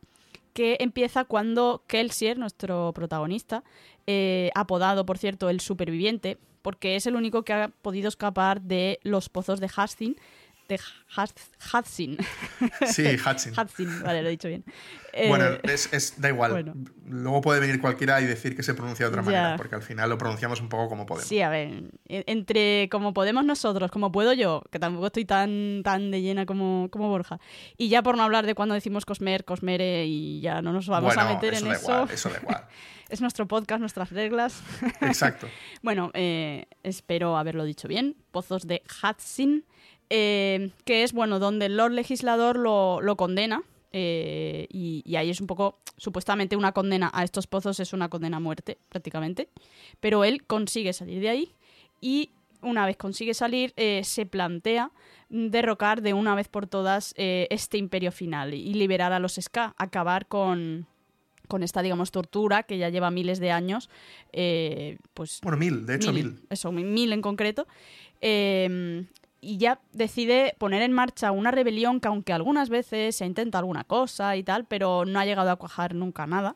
[0.54, 3.64] que empieza cuando Kelsier, nuestro protagonista,
[4.06, 9.00] eh, apodado, por cierto, el superviviente, porque es el único que ha podido escapar de
[9.04, 10.18] los pozos de Hastings,
[10.68, 10.80] de
[11.16, 12.18] Hudson.
[12.86, 13.54] Sí, Hudson.
[13.54, 14.64] Hudson, vale, lo he dicho bien.
[15.28, 16.54] Bueno, eh, es, es, da igual.
[16.54, 16.74] Bueno.
[17.06, 20.10] Luego puede venir cualquiera y decir que se pronuncia de otra manera, porque al final
[20.10, 21.28] lo pronunciamos un poco como podemos.
[21.28, 26.10] Sí, a ver, entre como podemos nosotros, como puedo yo, que tampoco estoy tan, tan
[26.10, 27.40] de llena como, como Borja,
[27.78, 31.14] y ya por no hablar de cuando decimos Cosmer, Cosmere, y ya no nos vamos
[31.14, 31.92] bueno, a meter eso en da eso.
[31.92, 32.66] Igual, eso da igual.
[33.10, 34.64] es nuestro podcast, nuestras reglas.
[35.02, 35.48] Exacto.
[35.84, 38.16] bueno, eh, espero haberlo dicho bien.
[38.32, 39.64] Pozos de Hudson
[40.10, 43.64] eh, que es, bueno, donde el Lord Legislador lo, lo condena.
[43.96, 48.10] Eh, y, y, ahí es un poco, supuestamente una condena a estos pozos es una
[48.10, 49.50] condena a muerte, prácticamente.
[50.00, 51.52] Pero él consigue salir de ahí
[52.02, 54.92] y una vez consigue salir, eh, se plantea
[55.30, 59.76] derrocar de una vez por todas eh, este imperio final y liberar a los Ska,
[59.78, 60.88] acabar con,
[61.48, 63.92] con esta, digamos, tortura que ya lleva miles de años.
[65.14, 66.32] Pues, bueno, mil, de hecho mil.
[66.32, 66.42] mil.
[66.50, 67.68] Eso, mil en concreto.
[68.22, 69.06] Eh,
[69.44, 73.84] y ya decide poner en marcha una rebelión que aunque algunas veces se intenta alguna
[73.84, 76.56] cosa y tal, pero no ha llegado a cuajar nunca nada,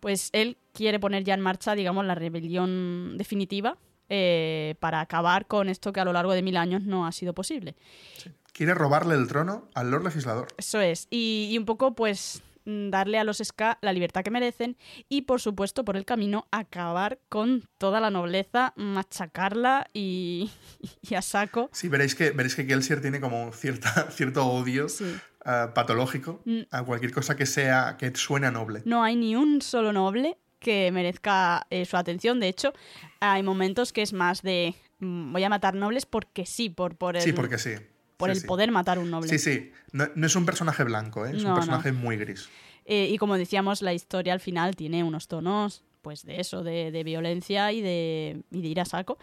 [0.00, 5.68] pues él quiere poner ya en marcha, digamos, la rebelión definitiva eh, para acabar con
[5.68, 7.74] esto que a lo largo de mil años no ha sido posible.
[8.18, 8.30] Sí.
[8.52, 10.48] Quiere robarle el trono al Lord Legislador.
[10.56, 11.08] Eso es.
[11.10, 14.76] Y, y un poco, pues, darle a los Ska la libertad que merecen
[15.08, 20.50] y, por supuesto, por el camino, acabar con toda la nobleza, machacarla y,
[21.02, 21.70] y a saco.
[21.72, 25.04] Sí, veréis que, veréis que Kelsier tiene como cierta, cierto odio sí.
[25.44, 26.62] uh, patológico mm.
[26.70, 28.82] a cualquier cosa que sea que suena noble.
[28.84, 32.40] No hay ni un solo noble que merezca eh, su atención.
[32.40, 32.72] De hecho,
[33.20, 37.16] hay momentos que es más de mm, voy a matar nobles porque sí, por, por
[37.16, 37.22] el...
[37.22, 37.72] Sí, porque sí
[38.16, 39.28] por sí, el poder matar un noble.
[39.28, 39.72] Sí, sí.
[39.92, 41.32] No, no, es un personaje blanco, ¿eh?
[41.34, 41.98] es no, un personaje no.
[41.98, 42.48] muy gris.
[42.84, 46.92] Eh, y como decíamos, la historia al final tiene unos tonos pues de eso, de,
[46.92, 49.18] de violencia y de, y de, ir a saco.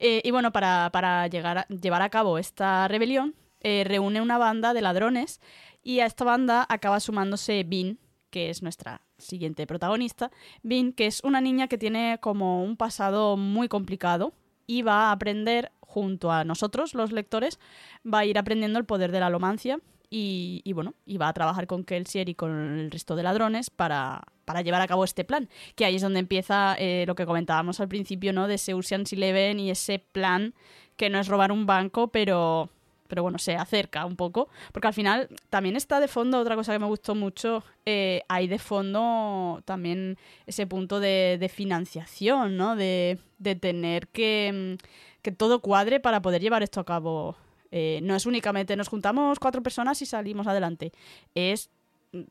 [0.00, 4.36] Eh, y bueno, para, para llegar a, llevar a cabo esta rebelión, eh, reúne una
[4.36, 5.40] banda de ladrones
[5.84, 7.98] y a esta banda acaba sumándose Bean,
[8.30, 10.32] que es nuestra siguiente protagonista,
[10.64, 14.32] Vin, que es una niña que tiene como un pasado muy complicado
[14.66, 17.60] y va a aprender junto a nosotros, los lectores,
[18.04, 19.78] va a ir aprendiendo el poder de la alomancia
[20.10, 23.70] y, y, bueno, y va a trabajar con Kelsier y con el resto de ladrones
[23.70, 25.48] para, para llevar a cabo este plan.
[25.76, 28.48] Que ahí es donde empieza eh, lo que comentábamos al principio, ¿no?
[28.48, 30.52] De Ocean's Eleven y ese plan
[30.96, 32.70] que no es robar un banco, pero,
[33.06, 34.48] pero bueno, se acerca un poco.
[34.72, 37.62] Porque al final también está de fondo otra cosa que me gustó mucho.
[37.86, 42.74] Eh, hay de fondo también ese punto de, de financiación, ¿no?
[42.74, 44.76] De, de tener que,
[45.24, 47.34] que todo cuadre para poder llevar esto a cabo.
[47.72, 50.92] Eh, no es únicamente nos juntamos cuatro personas y salimos adelante.
[51.34, 51.70] Es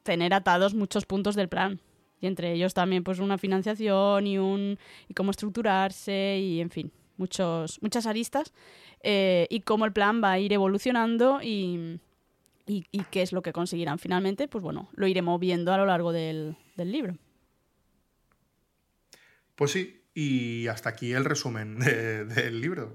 [0.04, 1.82] tener atados muchos puntos del plan.
[2.22, 4.78] Y entre ellos también pues una financiación y un
[5.10, 8.54] y cómo estructurarse y en fin, muchos, muchas aristas.
[9.02, 12.00] Eh, y cómo el plan va a ir evolucionando y,
[12.68, 15.86] y, y, qué es lo que conseguirán finalmente, pues bueno, lo iremos viendo a lo
[15.86, 17.18] largo del, del libro.
[19.56, 22.94] Pues sí, y hasta aquí el resumen de, del libro.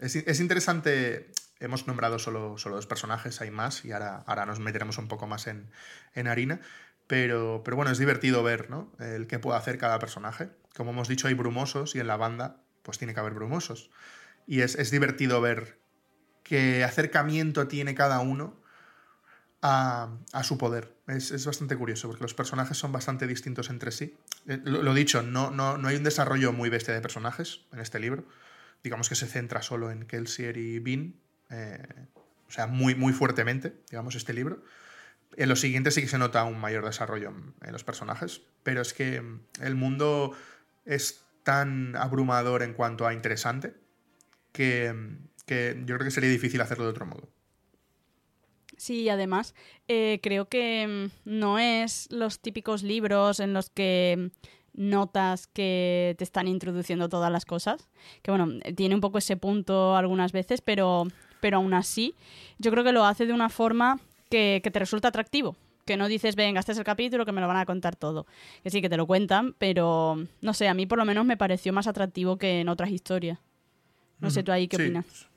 [0.00, 1.30] Es, es, interesante.
[1.60, 5.26] Hemos nombrado solo, solo dos personajes, hay más, y ahora, ahora nos meteremos un poco
[5.26, 5.70] más en,
[6.14, 6.60] en harina.
[7.06, 8.92] Pero, pero, bueno, es divertido ver ¿no?
[8.98, 10.50] el qué puede hacer cada personaje.
[10.76, 13.90] Como hemos dicho, hay brumosos y en la banda pues tiene que haber brumosos.
[14.46, 15.78] Y es, es divertido ver
[16.42, 18.60] qué acercamiento tiene cada uno
[19.60, 20.96] a, a su poder.
[21.06, 24.16] Es, es, bastante curioso porque los personajes son bastante distintos entre sí.
[24.46, 28.00] Eh, lo, dicho, no, no, no hay un desarrollo muy bestia de personajes en este
[28.00, 28.26] libro.
[28.82, 31.14] Digamos que se centra solo en Kelsier y Bean.
[31.50, 32.06] Eh,
[32.48, 34.62] o sea, muy, muy fuertemente, digamos, este libro.
[35.36, 38.42] En los siguientes sí que se nota un mayor desarrollo en, en los personajes.
[38.62, 39.22] Pero es que
[39.60, 40.36] el mundo
[40.84, 43.74] es tan abrumador en cuanto a interesante
[44.52, 44.94] que,
[45.46, 47.31] que yo creo que sería difícil hacerlo de otro modo.
[48.82, 49.54] Sí, además,
[49.86, 54.32] eh, creo que no es los típicos libros en los que
[54.72, 57.88] notas que te están introduciendo todas las cosas.
[58.22, 61.06] Que bueno, tiene un poco ese punto algunas veces, pero,
[61.40, 62.16] pero aún así,
[62.58, 65.54] yo creo que lo hace de una forma que, que te resulta atractivo.
[65.84, 68.26] Que no dices, venga, este es el capítulo, que me lo van a contar todo.
[68.64, 71.36] Que sí, que te lo cuentan, pero no sé, a mí por lo menos me
[71.36, 73.38] pareció más atractivo que en otras historias.
[74.18, 74.82] No sé tú ahí qué sí.
[74.82, 75.28] opinas.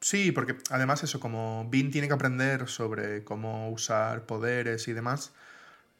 [0.00, 5.32] Sí, porque además eso, como Bean tiene que aprender sobre cómo usar poderes y demás,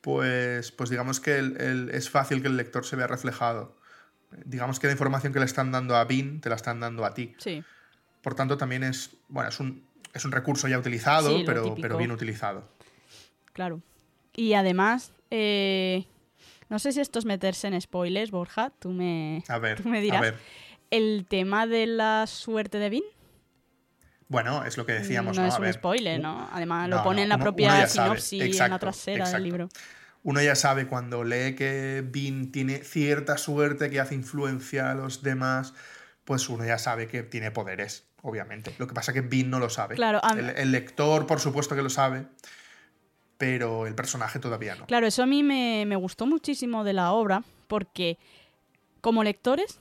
[0.00, 3.76] pues, pues digamos que el, el, es fácil que el lector se vea reflejado.
[4.44, 7.12] Digamos que la información que le están dando a Bean te la están dando a
[7.12, 7.34] ti.
[7.38, 7.62] Sí.
[8.22, 9.84] Por tanto, también es, bueno, es un,
[10.14, 12.68] es un recurso ya utilizado, Sí, pero, pero bien utilizado.
[13.52, 13.82] Claro.
[14.34, 16.06] Y además, eh,
[16.70, 20.00] no sé si esto es meterse en spoilers, Borja, tú me, A ver, tú me
[20.00, 20.18] dirás.
[20.18, 20.38] a ver.
[20.90, 23.02] El tema de la suerte de Bean
[24.30, 25.48] Bueno, es lo que decíamos, no ¿no?
[25.48, 26.48] es A un ver, spoiler, ¿no?
[26.52, 29.42] Además, no, lo pone en la uno- propia uno sinopsis, en la Exacto, trasera del
[29.42, 29.68] libro.
[30.22, 35.22] Uno ya sabe cuando lee que Bean tiene cierta suerte que hace influencia a los
[35.22, 35.74] demás,
[36.24, 38.72] pues uno ya sabe que tiene poderes, obviamente.
[38.78, 39.96] Lo que pasa es que Bean no lo sabe.
[39.96, 42.26] Claro, el, el lector, por supuesto que lo sabe,
[43.36, 44.86] pero el personaje todavía no.
[44.86, 48.18] Claro, eso a mí me, me gustó muchísimo de la obra, porque
[49.00, 49.80] como lectores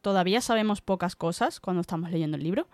[0.00, 2.68] todavía sabemos pocas cosas cuando estamos leyendo el libro,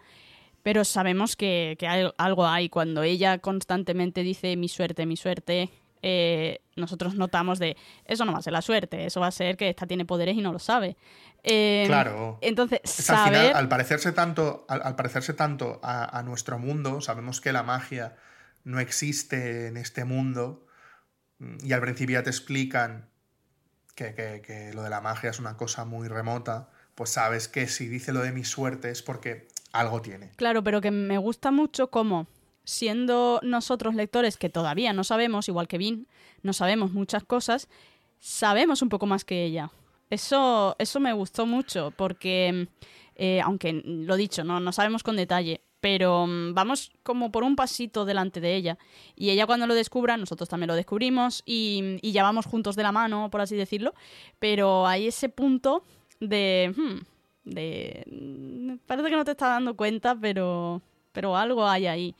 [0.67, 2.69] pero sabemos que, que hay- algo hay.
[2.69, 5.71] Cuando ella constantemente dice mi suerte, mi suerte,
[6.03, 9.57] eh, nosotros notamos de eso no va a ser la suerte, eso va a ser
[9.57, 10.97] que esta tiene poderes y no lo sabe.
[11.45, 12.39] Eh, Claro.
[12.41, 13.39] Entonces, Es al saber...
[13.43, 17.63] final, al parecerse tanto, al, al parecerse tanto a, a nuestro mundo, sabemos que la
[17.63, 18.17] magia
[18.65, 20.67] no existe en este mundo.
[21.39, 23.09] mm, Y al principio ya te explican
[23.95, 26.71] que, que- que lo de la magia es una cosa muy remota.
[26.97, 29.47] Pues sabes que si dice lo de mi suerte es porque
[29.81, 30.31] algo tiene.
[30.37, 32.27] Claro, pero que me gusta mucho cómo,
[32.65, 36.09] siendo nosotros lectores que todavía no sabemos, igual que Vin,
[36.43, 37.69] no sabemos muchas cosas,
[38.19, 39.71] sabemos un poco más que ella.
[40.11, 42.69] Eso, eso me gustó mucho, porque,
[43.15, 47.57] eh, aunque lo dicho, no, no sabemos con detalle, pero mm, vamos como por un
[47.57, 48.79] pasito delante de ella.
[49.15, 52.83] Y ella cuando lo descubra, nosotros también lo descubrimos y, y ya vamos juntos de
[52.83, 53.95] la mano, por así decirlo.
[54.39, 55.85] Pero hay ese punto
[56.21, 56.75] de...
[56.77, 57.16] hmm,
[57.47, 60.83] de parece que no te estás dando cuenta, pero,
[61.13, 62.15] pero algo hay ahí.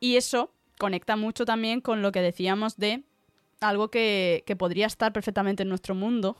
[0.00, 3.02] Y eso conecta mucho también con lo que decíamos de
[3.60, 6.36] algo que, que podría estar perfectamente en nuestro mundo.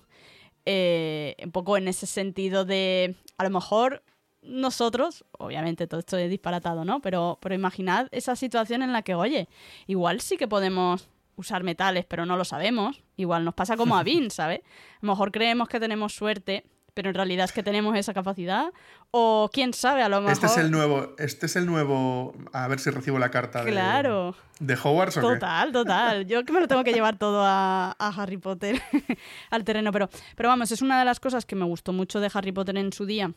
[0.66, 4.02] eh, un poco en ese sentido de, a lo mejor
[4.42, 7.00] nosotros, obviamente todo esto es disparatado, ¿no?
[7.00, 9.48] Pero, pero imaginad esa situación en la que, oye,
[9.86, 13.02] igual sí que podemos usar metales, pero no lo sabemos.
[13.16, 14.60] Igual nos pasa como a Vin, ¿sabes?
[14.60, 16.64] A lo mejor creemos que tenemos suerte,
[16.94, 18.72] pero en realidad es que tenemos esa capacidad.
[19.10, 20.32] O quién sabe, a lo mejor.
[20.32, 22.34] Este es el nuevo, este es el nuevo.
[22.52, 24.34] A ver si recibo la carta claro.
[24.58, 25.16] de, de Hogwarts.
[25.18, 26.26] ¿o total, total.
[26.26, 28.80] Yo que me lo tengo que llevar todo a, a Harry Potter
[29.50, 29.92] al terreno.
[29.92, 32.76] Pero, pero vamos, es una de las cosas que me gustó mucho de Harry Potter
[32.76, 33.32] en su día.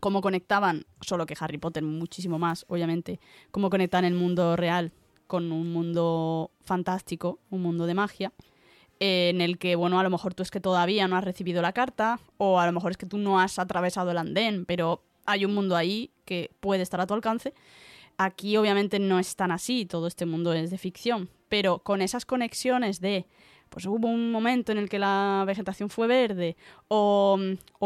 [0.00, 3.20] Cómo conectaban, solo que Harry Potter muchísimo más, obviamente,
[3.50, 4.92] cómo conectan el mundo real
[5.26, 8.32] con un mundo fantástico, un mundo de magia
[9.00, 11.72] en el que, bueno, a lo mejor tú es que todavía no has recibido la
[11.72, 15.44] carta, o a lo mejor es que tú no has atravesado el andén, pero hay
[15.44, 17.54] un mundo ahí que puede estar a tu alcance.
[18.18, 22.26] Aquí obviamente no es tan así, todo este mundo es de ficción, pero con esas
[22.26, 23.26] conexiones de,
[23.70, 26.56] pues hubo un momento en el que la vegetación fue verde,
[26.88, 27.38] o,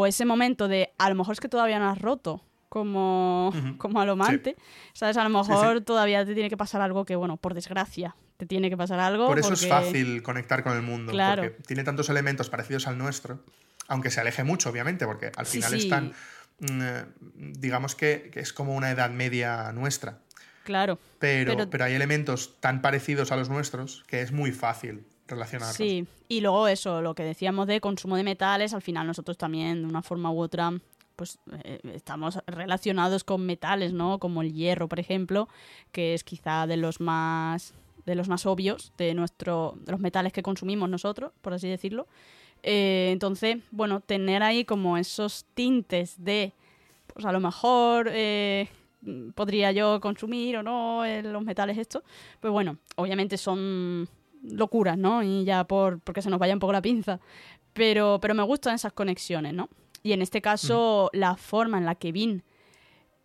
[0.05, 2.41] ese momento de, a lo mejor es que todavía no has roto,
[2.75, 4.57] como, como alomante,
[4.91, 5.15] ¿sabes?
[5.15, 8.69] A lo mejor todavía te tiene que pasar algo que, bueno, por desgracia, te tiene
[8.69, 9.27] que pasar algo.
[9.27, 13.39] Por eso es fácil conectar con el mundo, porque tiene tantos elementos parecidos al nuestro,
[13.87, 16.13] aunque se aleje mucho, obviamente, porque al final están,
[16.59, 17.05] mm, eh,
[17.35, 20.19] digamos que, es como una edad media nuestra.
[20.65, 20.99] Claro.
[21.19, 25.77] Pero, pero, hay elementos tan parecidos a los nuestros que es muy fácil relacionarlos.
[25.77, 29.83] Sí, y luego eso, lo que decíamos de consumo de metales, al final nosotros también,
[29.83, 30.73] de una forma u otra,
[31.15, 34.19] pues eh, estamos relacionados con metales, ¿no?
[34.19, 35.47] Como el hierro, por ejemplo,
[35.91, 37.73] que es quizá de los más
[38.05, 42.07] de los más obvios de, nuestro, de los metales que consumimos nosotros, por así decirlo.
[42.61, 46.53] Eh, entonces, bueno, tener ahí como esos tintes de,
[47.13, 48.69] pues a lo mejor eh,
[49.33, 52.03] podría yo consumir o no los metales estos,
[52.39, 54.07] pues bueno, obviamente son
[54.43, 55.23] locuras, ¿no?
[55.23, 57.19] Y ya por porque se nos vaya un poco la pinza,
[57.73, 59.69] pero, pero me gustan esas conexiones, ¿no?
[60.05, 62.43] Y en este caso, la forma en la que Vin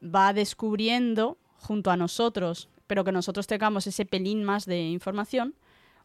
[0.02, 5.54] va descubriendo junto a nosotros pero que nosotros tengamos ese pelín más de información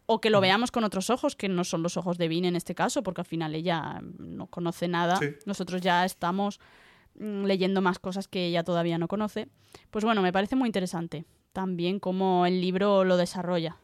[0.05, 2.55] o que lo veamos con otros ojos, que no son los ojos de Vin en
[2.55, 5.19] este caso, porque al final ella no conoce nada.
[5.47, 6.59] Nosotros ya estamos
[7.15, 9.47] mm, leyendo más cosas que ella todavía no conoce.
[9.89, 13.77] Pues bueno, me parece muy interesante también cómo el libro lo desarrolla.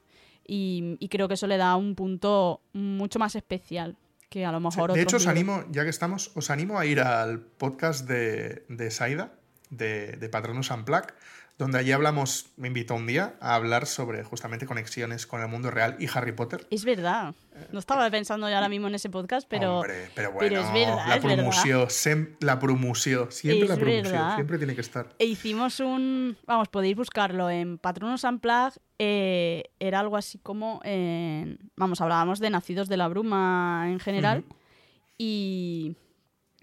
[0.47, 3.97] Y, creo que eso le da un punto mucho más especial
[4.32, 4.93] que a lo mejor...
[4.93, 8.89] de hecho, os animo, ya que estamos, os animo a ir al podcast de, de
[8.89, 9.34] Saida,
[9.69, 11.13] de, de Patronus Unplugged,
[11.62, 15.70] donde allí hablamos, me invitó un día a hablar sobre justamente conexiones con el mundo
[15.70, 16.66] real y Harry Potter.
[16.72, 17.36] Es verdad.
[17.72, 21.07] No estaba pensando ya ahora mismo en ese podcast, pero, Hombre, pero, bueno, es verdad.
[21.07, 25.14] La promoción, la promoción, siempre la promoción, siempre tiene que estar.
[25.20, 30.82] E hicimos un, vamos, podéis buscarlo en Patronus Unplugged, eh, era algo así como,
[31.76, 34.45] vamos, hablábamos de Nacidos de la Bruma en general
[35.16, 35.95] y...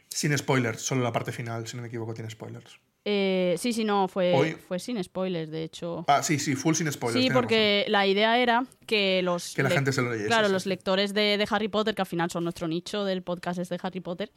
[0.09, 2.81] Sin spoilers, solo la parte final, si no me equivoco, tiene spoilers.
[3.11, 6.05] Eh, sí, sí, no, fue, fue sin spoilers, de hecho.
[6.09, 7.25] Ah, sí, sí, full sin spoilers.
[7.25, 9.55] Sí, porque la idea era que los.
[9.55, 10.29] Que la gente se lo leyese.
[10.29, 13.71] Claro, los lectores de, Harry Potter, que al final son nuestro nicho del podcast es
[13.71, 14.31] de Harry Potter,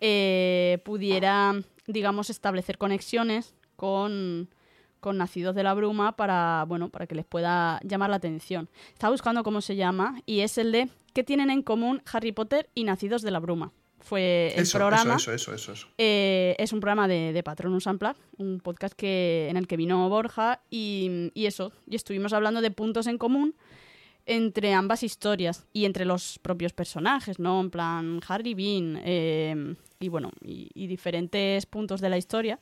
[0.00, 1.52] eh, pudiera,
[1.88, 4.48] digamos, establecer conexiones con,
[5.00, 8.70] con Nacidos de la Bruma para, bueno, para que les pueda llamar la atención.
[8.92, 12.70] Estaba buscando cómo se llama y es el de ¿Qué tienen en común Harry Potter
[12.74, 13.72] y Nacidos de la Bruma?
[14.02, 15.16] Fue el programa.
[15.16, 15.88] Eso, eso, eso, eso.
[15.98, 20.08] Eh, es un programa de, de Patronus Unplugged, un podcast que, en el que vino
[20.08, 21.72] Borja y, y, eso.
[21.86, 23.54] Y estuvimos hablando de puntos en común
[24.26, 27.60] entre ambas historias y entre los propios personajes, ¿no?
[27.60, 32.58] En plan, Harry Bean eh, y bueno, y, diferentes puntos de la historia.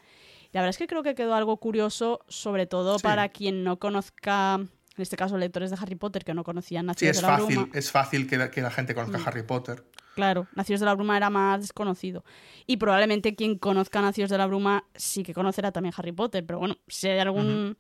[0.53, 4.55] la verdad es que creo que quedó algo curioso, sobre todo para quien no conozca
[4.55, 7.39] en este caso lectores de Harry Potter que no conocían Nacidos sí, es de la
[7.39, 7.79] fácil, Bruma.
[7.79, 9.23] Es fácil que, que la gente conozca mm.
[9.27, 9.85] Harry Potter.
[10.15, 12.25] Claro, Nacidos de la Bruma era más desconocido.
[12.67, 16.45] Y probablemente quien conozca Nacidos de la Bruma sí que conocerá también Harry Potter.
[16.45, 17.77] Pero bueno, si hay algún.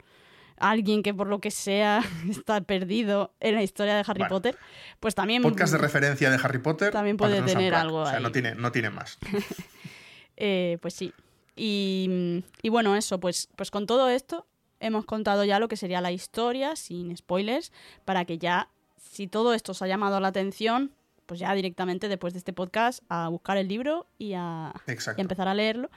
[0.57, 4.59] Alguien que por lo que sea está perdido en la historia de Harry Potter,
[5.01, 5.43] pues también.
[5.43, 6.93] Podcast de referencia de Harry Potter.
[6.93, 8.03] También puede tener algo.
[8.03, 9.18] O sea, no tiene, no tiene más.
[10.43, 11.12] Eh, pues sí.
[11.55, 14.47] Y, y, bueno, eso, pues, pues con todo esto
[14.81, 17.72] hemos contado ya lo que sería la historia, sin spoilers,
[18.07, 20.93] para que ya, si todo esto os ha llamado la atención,
[21.31, 24.72] pues ya directamente después de este podcast a buscar el libro y a,
[25.16, 25.89] empezar a leerlo.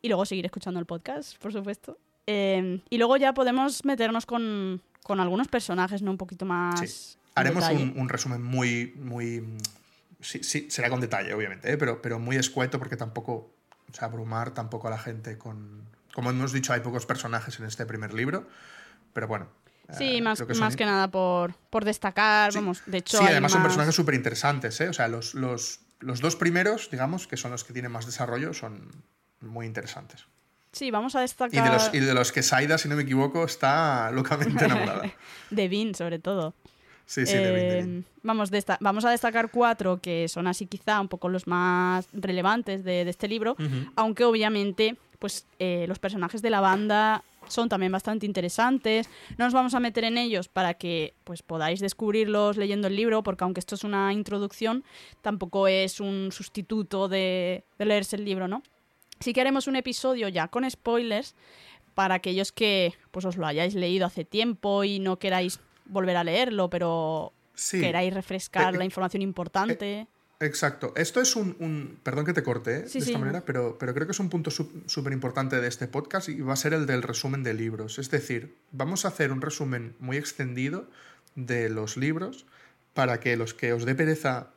[0.00, 1.98] Y luego seguir escuchando el podcast, por supuesto.
[2.26, 6.10] Em, y luego ya podemos meternos con, algunos personajes, ¿no?
[6.10, 7.18] Un poquito más.
[7.34, 9.44] Haremos un, resumen muy, muy.
[10.22, 11.76] Sí, sí, será con detalle, obviamente, ¿eh?
[11.76, 13.52] pero, pero muy escueto porque tampoco.
[13.90, 15.82] O sea, abrumar tampoco a la gente con.
[16.14, 18.48] Como hemos dicho, hay pocos personajes en este primer libro.
[19.12, 19.48] Pero bueno,
[19.96, 23.18] Sí, eh, más, más que nada por, por destacar, vamos, de hecho...
[23.18, 24.88] Sí, además son personajes súper interesantes, ¿eh?
[24.88, 28.54] O sea, los, los, los, dos primeros, digamos, que son los que tienen más desarrollo,
[28.54, 28.90] son
[29.40, 30.24] muy interesantes.
[30.72, 31.54] Sí, vamos a destacar...
[31.54, 35.02] Y de los, y de los que Saida, si no me equivoco, está locamente enamorada.
[35.50, 36.54] de Vin, sobre todo.
[37.04, 38.06] Sí, sí, de Eh, Vindelin.
[38.22, 42.84] vamos, desta- vamos a destacar cuatro que son así quizá un poco los más relevantes
[42.84, 43.56] de, de este libro,
[43.96, 49.08] aunque obviamente pues eh, los personajes de la banda son también bastante interesantes.
[49.36, 53.22] No nos vamos a meter en ellos para que pues podáis descubrirlos leyendo el libro,
[53.22, 54.84] porque aunque esto es una introducción,
[55.20, 58.62] tampoco es un sustituto de, de leerse el libro, ¿no?
[59.20, 61.34] Sí que haremos un episodio ya con spoilers
[61.94, 66.24] para aquellos que pues os lo hayáis leído hace tiempo y no queráis volver a
[66.24, 67.78] leerlo, pero Sí.
[67.80, 70.06] queráis refrescar Eh, la información importante.
[70.42, 70.92] Exacto.
[70.96, 72.88] Esto es un, un- Perdón que te corte ¿eh?
[72.88, 75.86] Sí, de esta manera, pero, pero creo que es un punto súper importante de este
[75.86, 77.98] podcast y va a ser el del resumen de libros.
[77.98, 80.86] Es decir, vamos a hacer un resumen muy extendido
[81.36, 82.44] de los libros
[82.92, 84.48] para que los que os dé pereza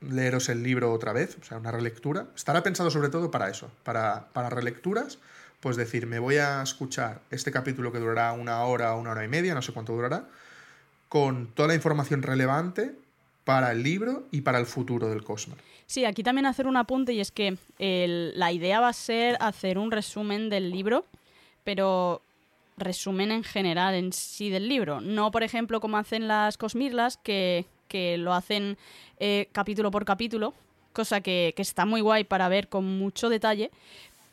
[0.00, 3.70] leeros el libro otra vez, o sea, una relectura, estará pensado sobre todo para eso,
[3.82, 5.18] para, para relecturas,
[5.60, 9.24] pues decir, me voy a escuchar este capítulo que durará una hora o una hora
[9.24, 10.28] y media, no sé cuánto durará,
[11.08, 12.94] con toda la información relevante
[13.46, 15.56] para el libro y para el futuro del Cosmos.
[15.86, 19.36] Sí, aquí también hacer un apunte y es que el- la idea va a ser
[19.40, 21.06] hacer un resumen del libro,
[21.62, 22.22] pero
[22.76, 25.00] resumen en general en sí del libro.
[25.00, 28.76] No, por ejemplo, como hacen las Cosmirlas, que, que lo hacen
[29.20, 30.52] eh, capítulo por capítulo,
[30.92, 33.70] cosa que, que está muy guay para ver con mucho detalle.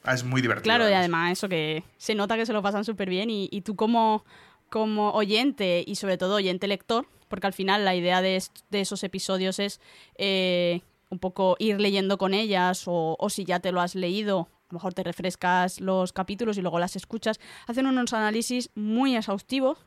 [0.04, 0.64] Ah, es muy divertido.
[0.64, 1.00] Claro, y además.
[1.02, 4.26] además eso que se nota que se lo pasan súper bien y, y tú como,
[4.74, 9.60] como oyente y sobre todo oyente lector, porque al final la idea de, esos episodios
[9.60, 9.80] es
[10.18, 14.48] eh, un poco ir leyendo con ellas o, o si ya te lo has leído,
[14.50, 19.16] a lo mejor te refrescas los capítulos y luego las escuchas, hacen unos análisis muy
[19.16, 19.78] exhaustivos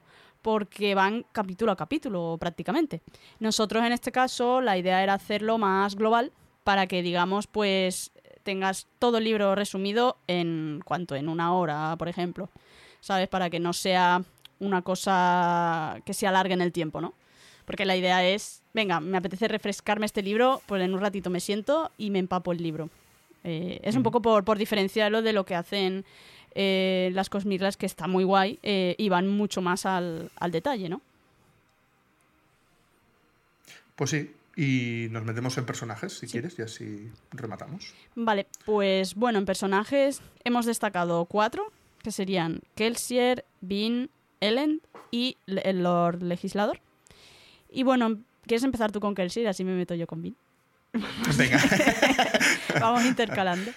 [0.41, 3.03] porque van capítulo a capítulo prácticamente.
[3.41, 6.30] Nosotros en este caso la idea era hacerlo más global
[6.62, 8.12] para que digamos pues
[8.45, 12.51] tengas todo el libro resumido en cuanto en una hora, por ejemplo,
[13.01, 13.26] ¿sabes?
[13.26, 14.22] Para que no sea
[14.59, 17.15] una cosa que se alargue en el tiempo, ¿no?
[17.65, 21.41] Porque la idea es, venga, me apetece refrescarme este libro, pues en un ratito me
[21.41, 22.91] siento y me empapo el libro.
[23.45, 26.05] Eh, es un poco por, por diferenciarlo de lo que hacen
[26.55, 30.89] eh, las Cosmirlas, que está muy guay eh, y van mucho más al, al detalle,
[30.89, 31.01] ¿no?
[33.97, 37.93] Pues sí, y nos metemos en personajes, si quieres, y así rematamos.
[38.15, 41.71] Vale, pues bueno, en personajes hemos destacado cuatro,
[42.03, 44.09] que serían Kelsier, Bean,
[44.47, 44.81] Ellen
[45.11, 46.81] y el Lord Legislador.
[47.71, 49.49] Y bueno, ¿quieres empezar tú con Kelsier?
[49.49, 50.37] Así me meto yo con Bean.
[51.37, 51.61] Venga.
[52.81, 53.71] Vamos intercalando.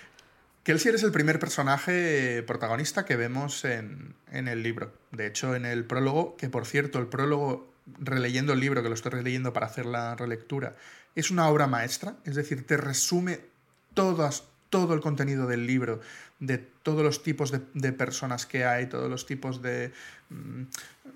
[0.64, 4.94] Kelsier es el primer personaje protagonista que vemos en, en el libro.
[5.12, 8.96] De hecho, en el prólogo, que por cierto, el prólogo, releyendo el libro, que lo
[8.96, 10.76] estoy releyendo para hacer la relectura,
[11.16, 13.40] es una obra maestra, es decir, te resume
[13.94, 16.00] todas, todo el contenido del libro,
[16.40, 19.92] de todos los tipos de, personas que hay, todos los tipos de,
[20.30, 20.64] mm,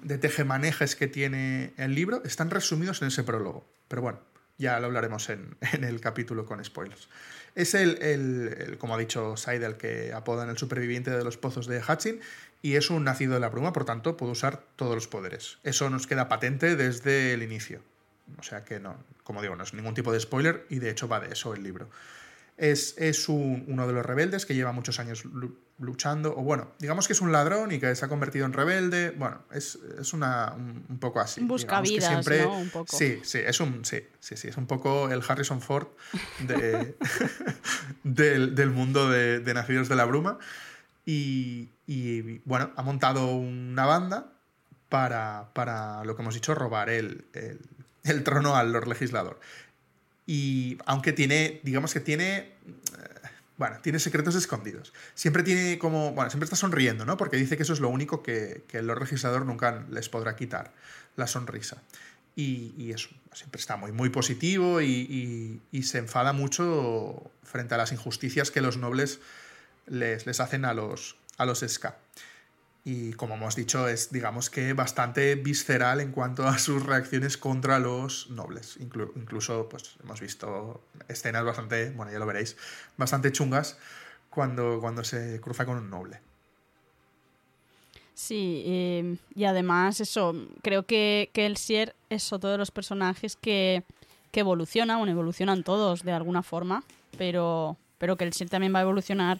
[0.03, 3.65] de tejemanejes que tiene el libro, están resumidos en ese prólogo.
[3.87, 4.19] Pero bueno,
[4.57, 7.09] ya lo hablaremos en, el capítulo con spoilers.
[7.55, 12.19] Es el, como ha dicho Seidel, que apodan el superviviente de los pozos de Hatchin
[12.61, 15.59] y es un nacido de la bruma, por tanto puede usar todos los poderes.
[15.63, 17.81] Eso nos queda patente desde el inicio.
[18.39, 21.07] O sea que no, como digo, no es ningún tipo de spoiler y de hecho
[21.07, 21.89] va de eso el libro.
[22.57, 26.71] Es, es un- uno de los rebeldes que lleva muchos años lu- luchando, o bueno,
[26.79, 29.09] digamos que es un ladrón y que se ha convertido en rebelde.
[29.11, 31.41] Bueno, es, es una, un, un poco así.
[31.63, 32.59] Digamos que siempre- ¿no?
[32.59, 32.95] Un poco.
[32.95, 35.87] Sí, sí, es un, sí, sí, sí, es un poco el Harrison Ford
[36.47, 36.95] de-
[38.03, 40.37] del, del mundo de, de Nacidos de la Bruma.
[41.05, 44.31] Y, y, bueno, ha montado una banda
[44.89, 47.59] para, para lo que hemos dicho, robar el, el-
[48.03, 49.39] el trono al Lord Legislador.
[50.25, 52.53] Y aunque tiene, digamos que tiene,
[53.57, 54.93] bueno, tiene secretos escondidos.
[55.15, 57.17] Siempre tiene como, bueno, siempre está sonriendo, ¿no?
[57.17, 60.35] Porque dice que eso es lo único que, que el Lord Legislador nunca les podrá
[60.35, 60.73] quitar,
[61.15, 61.81] la sonrisa.
[62.35, 67.75] Y, y eso, siempre está muy, muy positivo y, y- y se enfada mucho frente
[67.75, 69.19] a las injusticias que los nobles
[69.85, 71.95] les, les hacen a los, a los Ska.
[72.85, 77.79] Y como hemos dicho, es digamos que bastante visceral en cuanto a sus reacciones contra
[77.79, 78.77] los nobles.
[78.79, 82.57] Inclu- incluso, pues hemos visto escenas bastante, bueno, ya lo veréis,
[82.97, 83.77] bastante chungas
[84.29, 86.19] cuando, cuando se cruza con un noble.
[88.15, 93.35] Sí, eh, y además eso, creo que, que el Sier es otro de los personajes
[93.37, 93.83] que,
[94.31, 96.83] que evoluciona, bueno, evolucionan todos de alguna forma,
[97.17, 99.39] pero, pero que el Sier también va a evolucionar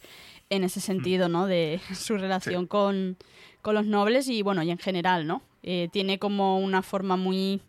[0.55, 1.45] en ese sentido, ¿no?
[1.47, 2.67] De su relación Sí.
[2.67, 3.17] con,
[3.61, 5.41] con los nobles y, bueno, y en general, ¿no?
[5.63, 7.61] Eh, tiene como una forma muy,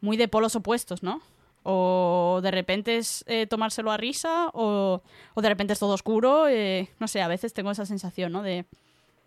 [0.00, 1.20] muy de polos opuestos, ¿no?
[1.62, 5.02] O de repente es eh, tomárselo a risa o,
[5.34, 8.42] o de repente es todo oscuro, eh, no sé, a veces tengo esa sensación, ¿no?
[8.42, 8.66] De,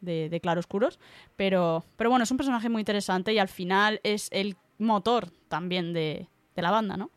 [0.01, 0.99] de, de claroscuros.
[1.35, 5.91] Pero, pero bueno, es un personaje muy interesante y al final es el motor también
[5.93, 7.09] de, de la banda, ¿no?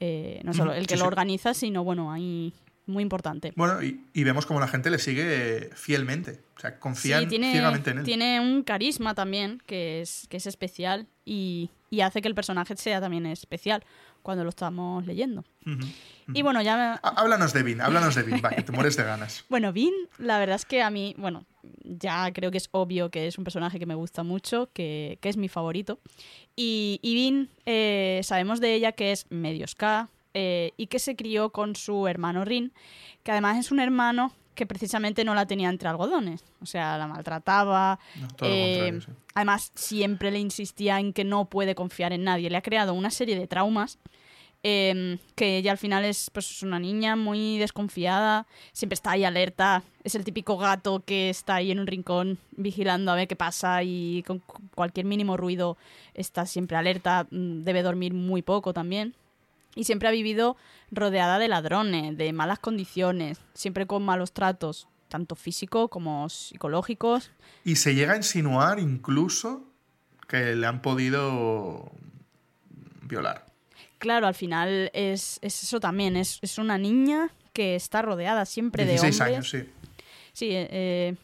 [0.00, 2.52] Eh, no solo el que sí, lo organiza, sino bueno, ahí
[2.86, 3.52] muy importante.
[3.56, 6.40] Bueno, y, y vemos como la gente le sigue fielmente.
[6.56, 8.04] O sea, confían Sí, tiene, ciegamente en él.
[8.04, 12.76] tiene un carisma también que es, que es especial y, y hace que el personaje
[12.76, 13.82] sea también especial
[14.22, 15.44] cuando lo estamos leyendo.
[16.32, 19.44] Y bueno, ya Háblanos de Vin, háblanos de Vin, va, que te mueres de ganas.
[19.48, 21.44] Bueno, Vin, la verdad es que a mí, bueno,
[21.82, 25.28] ya creo que es obvio que es un personaje que me gusta mucho, que, que
[25.28, 25.98] es mi favorito.
[26.54, 31.16] Y, y Vin, eh, sabemos de ella que es medio ska eh, y que se
[31.16, 32.72] crió con su hermano Rin,
[33.22, 36.44] que además es un hermano que precisamente no la tenía entre algodones.
[36.60, 37.98] O sea, la maltrataba.
[38.20, 39.10] No, eh, sí.
[39.34, 42.50] Además, siempre le insistía en que no puede confiar en nadie.
[42.50, 43.98] Le ha creado una serie de traumas
[44.62, 49.82] eh, que ella al final es pues, una niña muy desconfiada, siempre está ahí alerta,
[50.04, 53.82] es el típico gato que está ahí en un rincón vigilando a ver qué pasa
[53.82, 55.76] y con cu- cualquier mínimo ruido
[56.14, 59.14] está siempre alerta, mm, debe dormir muy poco también.
[59.74, 60.56] Y siempre ha vivido
[60.90, 67.30] rodeada de ladrones, de malas condiciones, siempre con malos tratos, tanto físicos como psicológicos.
[67.64, 69.64] Y se llega a insinuar incluso
[70.28, 71.90] que le han podido
[73.02, 73.46] violar.
[73.98, 78.84] Claro, al final es, es eso también, es, es una niña que está rodeada siempre
[78.84, 79.34] de 16 hombres.
[79.36, 79.72] años, sí.
[80.32, 81.16] Sí, eh,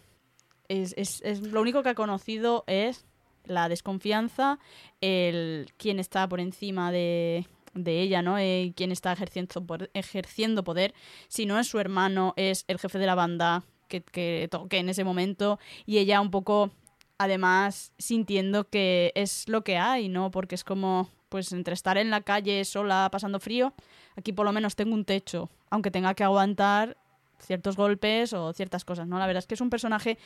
[0.68, 3.04] es, es- es- lo único que ha conocido es
[3.46, 4.58] la desconfianza,
[5.00, 8.38] el quién está por encima de, de ella, ¿no?
[8.38, 10.94] Eh, quién está ejerciendo, poder- ejerciendo poder.
[11.28, 14.88] Si no es su hermano, es el jefe de la banda que, que toque en
[14.88, 16.70] ese momento y ella un poco,
[17.18, 20.30] además, sintiendo que es lo que hay, ¿no?
[20.30, 23.72] Porque es como, pues entre estar en la calle sola pasando frío,
[24.16, 26.96] aquí por lo menos tengo un techo, aunque tenga que aguantar
[27.38, 29.18] ciertos golpes o ciertas cosas, ¿no?
[29.18, 30.18] La verdad es que es un personaje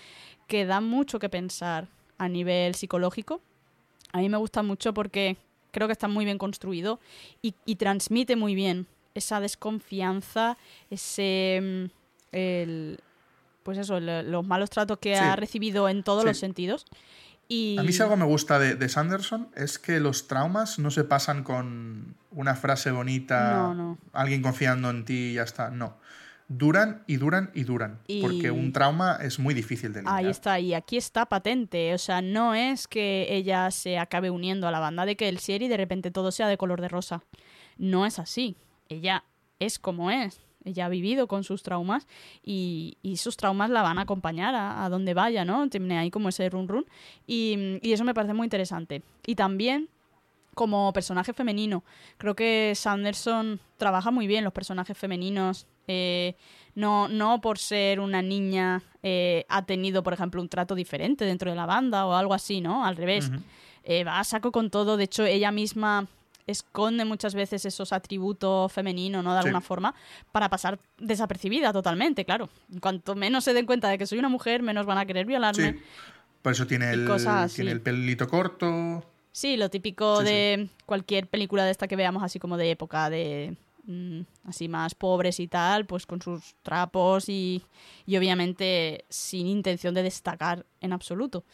[0.46, 1.88] que da mucho que pensar
[2.18, 3.40] a nivel psicológico.
[4.12, 5.36] A mí me gusta mucho porque
[5.72, 7.00] creo que está muy bien construido
[7.42, 10.56] y, y transmite muy bien esa desconfianza,
[10.90, 11.60] ese...
[11.60, 13.00] mm, el-
[13.62, 15.20] pues eso, el- los malos tratos que Sí.
[15.20, 16.28] ha recibido en todos Sí.
[16.28, 16.84] los sentidos.
[17.48, 17.76] Y...
[17.78, 21.04] A mí si algo me gusta de, de Sanderson es que los traumas no se
[21.04, 23.98] pasan con una frase bonita, No, no.
[24.12, 25.70] alguien confiando en ti y ya está.
[25.70, 25.96] No.
[26.58, 28.00] Duran y duran y duran.
[28.06, 30.18] Y- Porque un trauma es muy difícil de eliminar.
[30.24, 31.94] Ahí está, y aquí está patente.
[31.94, 35.68] O sea, no es que ella se acabe uniendo a la banda de Kelsier y
[35.68, 37.22] de repente todo sea de color de rosa.
[37.78, 38.56] No es así.
[38.88, 39.24] Ella
[39.58, 40.40] es como es.
[40.64, 42.06] Ella ha vivido con sus traumas
[42.44, 45.68] y, y sus traumas la van a acompañar a, a donde vaya, ¿no?
[45.68, 46.86] Tiene ahí como ese run run.
[47.26, 49.02] Y, y eso me parece muy interesante.
[49.26, 49.88] Y también
[50.54, 51.82] como personaje femenino.
[52.18, 55.66] Creo que Sanderson trabaja muy bien los personajes femeninos.
[55.88, 56.34] Eh,
[56.74, 61.50] no, no por ser una niña eh, ha tenido, por ejemplo, un trato diferente dentro
[61.50, 62.84] de la banda o algo así, ¿no?
[62.84, 63.30] Al revés.
[63.84, 64.96] Eh, va a saco con todo.
[64.96, 66.06] De hecho, ella misma
[66.46, 69.34] esconde muchas veces esos atributos femeninos, ¿no?
[69.34, 69.46] De Sí.
[69.48, 69.94] alguna forma,
[70.32, 72.48] para pasar desapercibida totalmente, claro.
[72.80, 75.72] Cuanto menos se den cuenta de que soy una mujer, menos van a querer violarme.
[75.72, 75.78] Sí.
[76.42, 77.08] Por eso tiene el,
[77.54, 79.04] tiene el pelito corto.
[79.30, 80.24] Sí, lo típico sí.
[80.26, 84.94] de cualquier película de esta que veamos así como de época, de mm, así más
[84.94, 87.62] pobres y tal, pues con sus trapos y,
[88.06, 91.44] y obviamente sin intención de destacar en absoluto.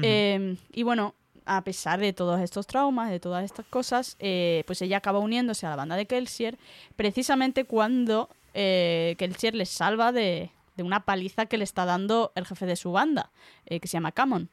[0.00, 1.14] Eh, y bueno,
[1.44, 5.66] a pesar de todos estos traumas, de todas estas cosas, eh, pues ella acaba uniéndose
[5.66, 6.58] a la banda de Kelsier
[6.94, 12.46] precisamente cuando eh, Kelsier les salva de, de una paliza que le está dando el
[12.46, 13.32] jefe de su banda,
[13.66, 14.48] eh, que se llama Camon.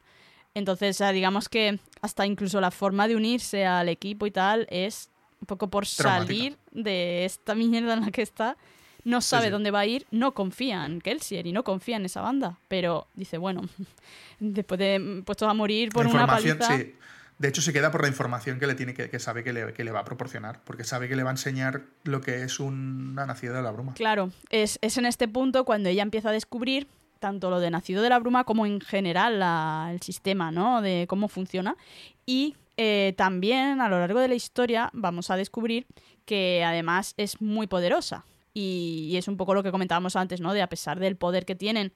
[0.54, 5.10] Entonces, ah, digamos que hasta incluso la forma de unirse al equipo y tal es
[5.40, 8.56] un poco por salir de esta mierda en la que está.
[9.04, 9.50] No sabe sí.
[9.50, 12.58] dónde va a ir, no confía en Kelsier y no confía en esa banda.
[12.66, 13.62] Pero dice, bueno,
[14.40, 16.76] después de mm, puestos a morir por la una paliza.
[16.76, 16.94] sí.
[17.38, 19.74] De hecho, se queda por la información que le tiene que, que sabe que le,
[19.74, 20.62] que le va a proporcionar.
[20.64, 23.92] Porque sabe que le va a enseñar lo que es una nacida de la bruma.
[23.92, 26.88] Claro, es, es en este punto cuando ella empieza a descubrir
[27.20, 30.80] tanto lo de Nacido de la Bruma como en general la- el sistema, ¿no?
[30.80, 31.76] De cómo funciona.
[32.24, 35.86] Y eh, también a lo largo de la historia vamos a descubrir
[36.24, 38.24] que además es muy poderosa.
[38.52, 40.54] Y, es un poco lo que comentábamos antes, ¿no?
[40.54, 41.92] De a pesar del poder que tienen,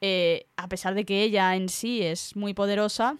[0.00, 3.16] eh, a pesar de que ella en sí es muy poderosa,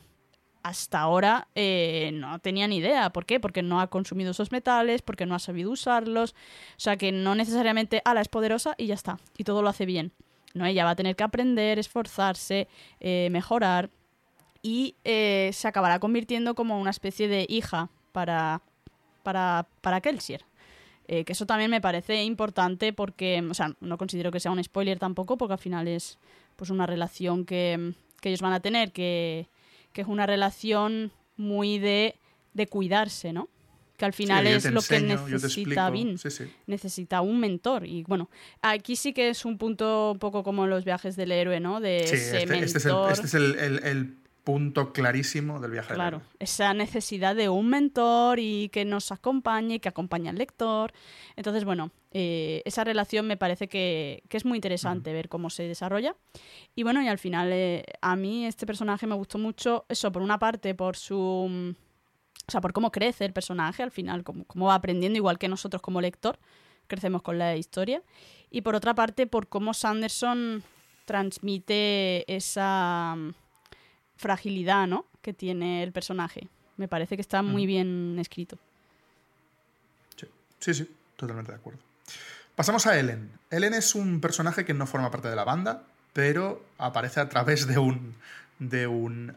[0.62, 3.10] hasta ahora eh, no tenía ni idea.
[3.10, 3.38] ¿Por qué?
[3.38, 6.32] Porque no ha consumido esos metales, porque no ha sabido usarlos.
[6.32, 9.18] O sea que no necesariamente, ala, es poderosa y ya está.
[9.38, 10.12] Y todo lo hace bien.
[10.54, 12.66] No, ella va a tener que aprender, esforzarse,
[12.98, 13.90] eh, mejorar.
[14.62, 18.62] Y eh, se acabará convirtiendo como una especie de hija para,
[19.22, 20.44] para, para Kelsier.
[21.08, 24.62] Eh, que eso también me parece importante porque, o sea, no considero que sea un
[24.62, 26.18] spoiler tampoco, porque al final es
[26.56, 29.46] pues una relación que, que ellos van a tener, que,
[29.92, 32.16] que es una relación muy de
[32.56, 33.48] de cuidarse, ¿no?
[33.96, 36.18] que al final es lo que necesita Vin.
[36.66, 37.86] Necesita un mentor.
[37.86, 38.28] Y bueno,
[38.60, 41.80] aquí sí que es un punto un poco como los viajes del héroe, ¿no?
[41.80, 46.72] De ese este, este, es, el, este es el, punto clarísimo del viaje claro, esa
[46.72, 50.92] necesidad de un mentor y que nos acompañe, que acompañe al lector.
[51.34, 56.14] Entonces, bueno, eh, esa relación me parece que, es muy interesante ver cómo se desarrolla.
[56.76, 60.22] Y bueno, y al final eh, a mí este personaje me gustó mucho, eso, por
[60.22, 61.74] una parte, por su...
[62.46, 65.48] O sea, por cómo crece el personaje al final, cómo, cómo va aprendiendo, igual que
[65.48, 66.38] nosotros como lector,
[66.86, 68.00] crecemos con la historia.
[68.48, 70.62] Y por otra parte, por cómo Sanderson
[71.04, 73.16] transmite esa
[74.16, 75.04] fragilidad, ¿no?
[75.22, 76.48] Que tiene el personaje.
[76.76, 78.58] Me parece que está muy bien escrito.
[80.60, 80.74] Sí.
[80.74, 81.80] sí, totalmente de acuerdo.
[82.54, 83.30] Pasamos a Ellen.
[83.50, 87.66] Ellen es un personaje que no forma parte de la banda, pero aparece a través
[87.66, 88.14] de un,
[88.58, 89.36] de un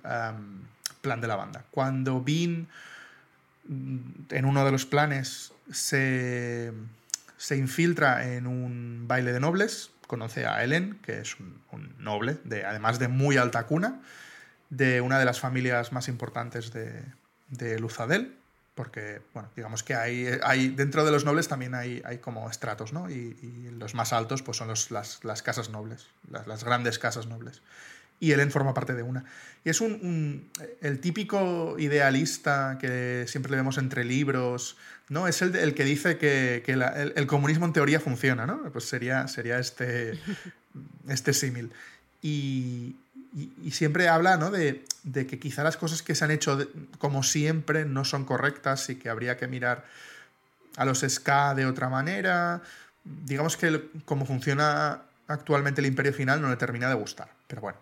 [1.02, 1.66] plan de la banda.
[1.72, 2.68] Cuando Bean,
[3.68, 3.98] mm,
[4.30, 6.74] en uno de los planes, se,
[7.38, 12.38] se infiltra en un baile de nobles, conoce a Ellen, que es un, un noble,
[12.44, 14.02] de, además de muy alta cuna,
[14.70, 17.04] de una de las familias más importantes de,
[17.50, 18.36] de Luzadel,
[18.80, 22.94] porque, bueno, digamos que hay, hay dentro de los nobles también hay, hay como estratos,
[22.94, 23.10] ¿no?
[23.10, 23.36] Y,
[23.78, 27.62] los más altos pues son los, las, las, casas nobles, las, las, grandes casas nobles.
[28.22, 29.26] Y Ellen forma parte de una.
[29.66, 30.50] Y es un,
[30.82, 34.78] el típico idealista que siempre le vemos entre libros,
[35.10, 35.28] ¿no?
[35.28, 36.82] Es el, el que dice que, que el,
[37.16, 38.64] el, comunismo en teoría funciona, ¿no?
[38.72, 40.20] Pues sería, sería este,
[41.10, 41.72] este símil.
[42.22, 42.96] Y,
[43.34, 44.50] y, siempre habla ¿no?
[44.52, 46.68] de, que quizá las cosas que se han hecho
[46.98, 49.86] como siempre no son correctas y que habría que mirar
[50.78, 52.62] a los SK de otra manera.
[53.04, 57.30] Digamos que como funciona actualmente el Imperio Final no le termina de gustar.
[57.48, 57.78] Pero bueno,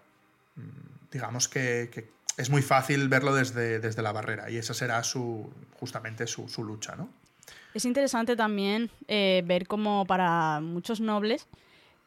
[0.55, 5.51] mm, digamos que, es muy fácil verlo desde, desde, la barrera y esa será su,
[5.79, 6.95] justamente su, lucha.
[6.95, 7.09] ¿no?
[7.73, 11.47] Es interesante también eh, ver cómo para muchos nobles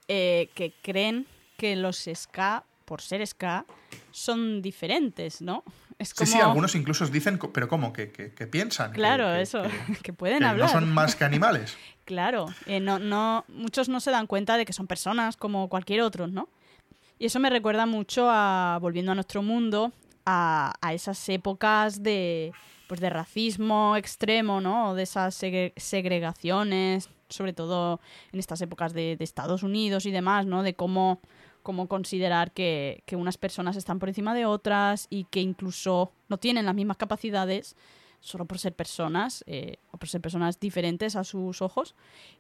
[0.07, 1.27] eh, que creen
[1.57, 3.65] que los SK por ser ska,
[4.11, 5.63] son diferentes, ¿no?
[5.97, 6.27] Es como...
[6.27, 7.93] Sí, sí, algunos incluso dicen, pero ¿cómo?
[7.93, 8.09] ¿Que,
[8.51, 8.91] piensan?
[8.91, 9.63] Claro, eso,
[10.03, 10.67] que, pueden hablar.
[10.67, 11.77] No son más que animales.
[12.05, 16.01] claro, eh, no, no, muchos no se dan cuenta de que son personas como cualquier
[16.01, 16.49] otro, ¿no?
[17.21, 19.93] Y eso me recuerda mucho a, volviendo a nuestro mundo,
[20.27, 22.51] a, esas épocas de,
[22.89, 24.97] pues de racismo extremo, ¿no?
[24.97, 28.01] De esas segregaciones, sobre todo
[28.33, 30.65] en estas épocas de, de Estados Unidos y demás, ¿no?
[30.65, 31.21] De cómo
[31.63, 36.67] como considerar que, unas personas están por encima de otras y que incluso no tienen
[36.67, 37.77] las mismas capacidades
[38.21, 41.95] solo por ser personas eh, o por ser personas diferentes a sus ojos.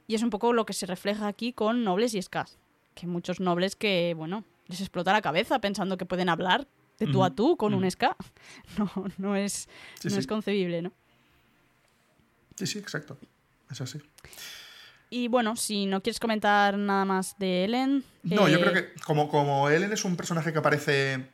[0.07, 2.59] Y es un poco lo que se refleja aquí con nobles y escas.
[2.95, 6.67] Que muchos nobles que, bueno, les explota la cabeza pensando que pueden hablar
[6.99, 8.17] de tú a tú con un ska.
[8.79, 9.69] No, no, es,
[10.05, 10.93] no es concebible, ¿no?
[12.57, 13.17] Sí, sí, exacto.
[13.71, 13.99] Es así.
[15.11, 18.05] Y bueno, si no quieres comentar nada más de Ellen.
[18.23, 21.25] No, yo creo eh, que como, como Ellen es un personaje que aparece eh,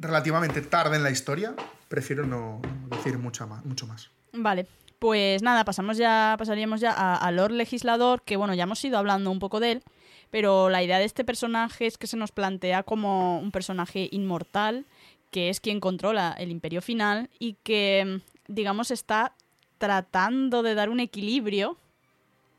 [0.00, 1.54] relativamente tarde en la historia,
[1.88, 3.64] prefiero no decir mucho más.
[3.64, 4.10] Mucho más.
[4.32, 4.66] Vale.
[4.98, 9.30] Pues nada, pasamos ya, pasaríamos ya a, Lord Legislador, que bueno, ya hemos ido hablando
[9.30, 9.82] un poco de él,
[10.30, 14.86] pero la idea de este personaje es que se nos plantea como un personaje inmortal,
[15.30, 19.36] que es quien controla el imperio final y que, digamos, está
[19.78, 21.78] tratando de dar un equilibrio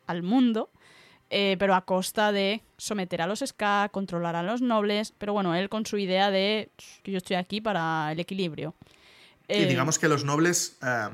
[0.09, 0.71] al mundo,
[1.29, 5.53] eh, pero a costa de someter a los ska, controlar a los nobles, pero bueno,
[5.53, 6.71] él con su idea de
[7.03, 8.73] que yo estoy aquí para el equilibrio.
[9.47, 11.09] Y eh, digamos que los nobles eh,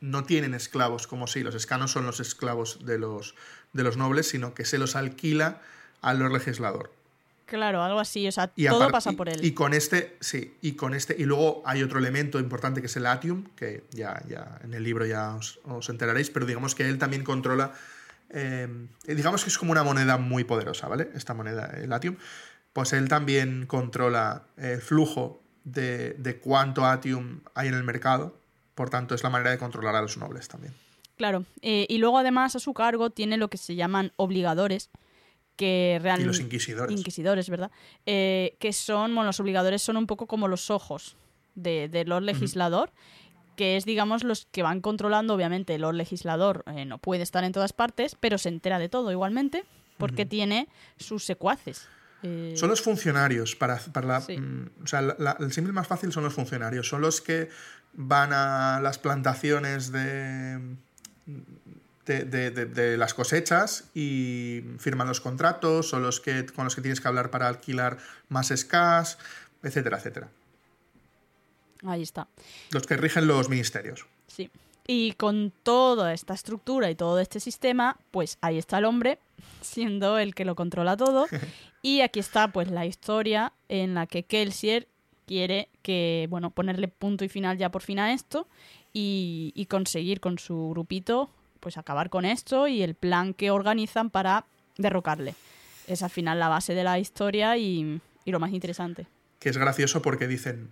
[0.00, 3.36] no tienen esclavos como si los ska no son los esclavos de los,
[3.72, 5.60] de los nobles, sino que se los alquila
[6.00, 6.90] al legislador.
[7.46, 9.44] Claro, algo así, o sea, todo pasa por él.
[9.44, 12.96] Y, con este, sí, y con este, y luego hay otro elemento importante que es
[12.96, 16.88] el atium, que ya, ya en el libro ya os, os enteraréis, pero digamos que
[16.88, 17.74] él también controla
[18.30, 21.08] Em, digamos que es como una moneda muy poderosa, ¿vale?
[21.14, 22.16] Esta moneda, el Atium.
[22.72, 28.36] Pues él también controla el flujo de, cuánto Atium hay en el mercado.
[28.74, 30.74] Por tanto, es la manera de controlar a los nobles también.
[31.16, 31.44] Claro.
[31.62, 34.90] Eh, y luego, además, a su cargo tiene lo que se llaman obligadores.
[35.54, 36.24] Que realmente.
[36.24, 36.98] Y los inquisidores.
[36.98, 37.70] Inquisidores, ¿verdad?
[38.06, 41.16] Eh, que son, bueno, los obligadores son un poco como los ojos
[41.54, 42.90] de, de los legislador
[43.56, 47.52] que es, digamos, los que van controlando, obviamente, el legislador eh, no puede estar en
[47.52, 49.64] todas partes, pero se entera de todo igualmente,
[49.98, 51.88] porque tiene sus secuaces.
[52.22, 55.00] Eh, son los funcionarios, para, para la, mm, o sea,
[55.40, 57.50] el símbolo más fácil son los funcionarios, son los que
[57.92, 60.58] van a las plantaciones de,
[62.06, 67.00] de, de, las cosechas y firman los contratos, son los que, con los que tienes
[67.00, 67.98] que hablar para alquilar
[68.28, 69.18] más escas,
[69.62, 70.28] etcétera, etcétera.
[71.86, 72.28] Ahí está.
[72.70, 74.06] Los que rigen los ministerios.
[74.26, 74.50] Sí.
[74.86, 79.18] Y con toda esta estructura y todo este sistema, pues ahí está el hombre,
[79.60, 81.26] siendo el que lo controla todo.
[81.82, 84.88] y aquí está pues la historia en la que Kelsier
[85.26, 88.46] quiere que, bueno, ponerle punto y final ya por fin a esto
[88.92, 91.30] y, y conseguir con su grupito
[91.64, 94.44] pues acabar con esto y el plan que organizan para
[94.76, 95.34] derrocarle.
[95.86, 99.06] Es al final la base de la historia y, y lo más interesante.
[99.40, 100.70] Que es gracioso porque dicen,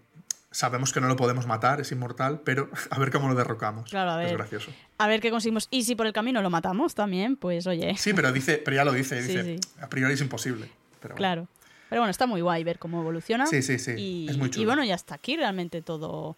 [0.53, 3.91] sabemos que no lo podemos matar, es inmortal, pero a ver cómo lo derrocamos.
[3.91, 4.29] Claro, a ver.
[4.29, 4.71] Es gracioso.
[4.99, 5.67] A ver qué conseguimos.
[5.71, 7.97] Y si por el camino lo matamos también, pues oye.
[7.97, 9.61] Sí, pero dice, pero ya lo dice, dice, sí.
[9.81, 10.71] a priori es imposible.
[11.01, 11.17] Pero bueno.
[11.17, 11.49] Claro.
[11.89, 13.47] Pero bueno, está muy guay ver cómo evoluciona.
[13.47, 13.93] Sí, sí, sí.
[13.99, 14.67] Y, es muy y chulo.
[14.67, 16.37] bueno, ya está aquí realmente todo,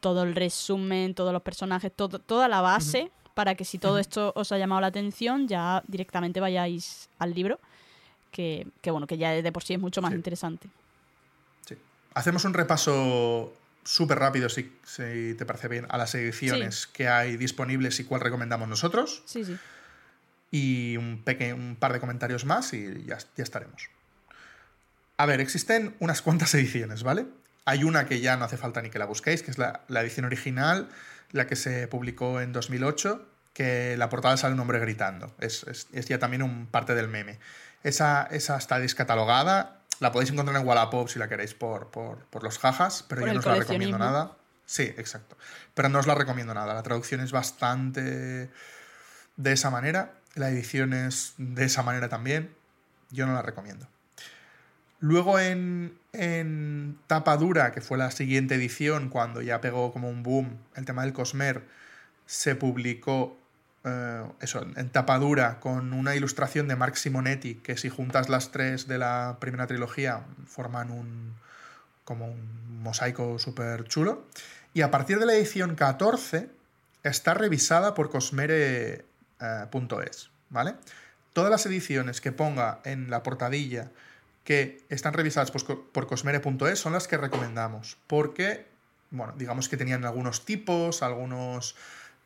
[0.00, 4.32] todo el resumen, todos los personajes, todo, toda la base para que si todo esto
[4.36, 7.58] os ha llamado la atención, ya directamente vayáis al libro,
[8.30, 10.16] que, que bueno, que ya de por sí es mucho más Sí.
[10.16, 10.68] interesante.
[12.14, 13.54] Hacemos un repaso
[13.84, 18.20] súper rápido, si, si te parece bien, a las ediciones que hay disponibles y cuál
[18.22, 19.22] recomendamos nosotros.
[19.26, 19.56] Sí, sí.
[20.50, 21.22] Y un,
[21.78, 23.88] par de comentarios más y ya, ya estaremos.
[25.16, 27.26] A ver, existen unas cuantas ediciones, ¿vale?
[27.64, 30.02] Hay una que ya no hace falta ni que la busquéis, que es la, la
[30.02, 30.88] edición original,
[31.32, 35.32] la que se publicó en 2008, que la portada sale un hombre gritando.
[35.40, 37.38] Es, es- es ya también un parte del meme.
[37.82, 42.42] Esa, esa está descatalogada, la podéis encontrar en Wallapop si la queréis por, por, por
[42.42, 44.36] los jajas, pero Por yo no os la recomiendo nada.
[44.66, 45.36] Sí, exacto.
[45.74, 46.74] Pero no os la recomiendo nada.
[46.74, 48.50] La traducción es bastante
[49.36, 50.14] de esa manera.
[50.34, 52.54] La edición es de esa manera también.
[53.10, 53.86] Yo no la recomiendo.
[55.00, 60.22] Luego en, en tapa dura, que fue la siguiente edición, cuando ya pegó como un
[60.22, 61.62] boom el tema del Cosmer,
[62.26, 63.38] se publicó
[63.84, 68.50] eh, eso, en tapa dura con una ilustración de Mark Simonetti, que si juntas las
[68.50, 71.34] tres de la primera trilogía forman un
[72.04, 74.26] como un mosaico súper chulo.
[74.72, 76.48] Y a partir de la edición 14
[77.02, 79.00] está revisada por Cosmere.es,
[80.50, 80.74] ¿vale?
[81.32, 83.90] Todas las ediciones que ponga en la portadilla
[84.44, 88.66] que están revisadas por Cosmere.es son las que recomendamos, porque,
[89.10, 91.76] bueno, digamos que tenían algunos tipos, algunos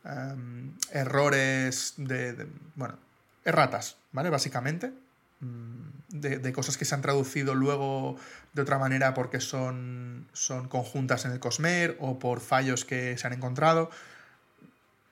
[0.09, 2.97] em, errores de, bueno,
[3.45, 4.29] erratas, ¿vale?
[4.29, 4.91] Básicamente,
[5.39, 8.17] mm, de, cosas que se han traducido luego
[8.53, 13.27] de otra manera porque son, son conjuntas en el Cosmer o por fallos que se
[13.27, 13.91] han encontrado.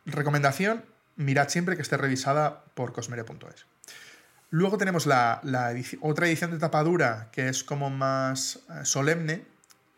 [0.06, 0.84] Recomendación,
[1.16, 3.66] mirad siempre que esté revisada por cosmere.es.
[4.50, 5.42] Luego tenemos la,
[6.02, 9.44] otra edición de tapadura que es como más eh, solemne,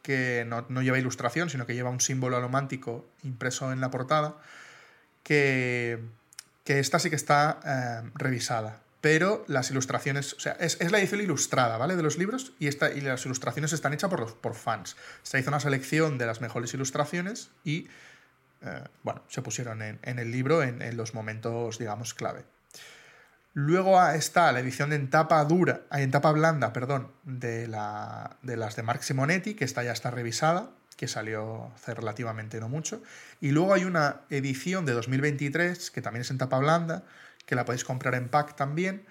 [0.02, 4.38] que no, no lleva ilustración, sino que lleva un símbolo alomántico impreso en la portada,
[5.30, 6.00] que,
[6.66, 8.82] esta sí que está eh, revisada.
[9.02, 11.96] Pero las ilustraciones, o sea, es, la edición ilustrada, ¿vale?
[11.96, 14.98] De los libros y, esta, y las ilustraciones están hechas por, por fans.
[15.24, 17.88] Se hizo una selección de las mejores ilustraciones y,
[18.62, 22.44] eh, bueno, se pusieron en, el libro en, los momentos, digamos, clave.
[23.54, 28.76] Luego está la edición en tapa dura, en tapa blanda, perdón, de, la, de las
[28.76, 33.02] de Mark Simonetti, que esta ya está revisada, que salió hace relativamente no mucho.
[33.40, 37.06] Y luego hay una edición de 2023, que también es en tapa blanda,
[37.46, 39.06] que la podéis comprar en pack también,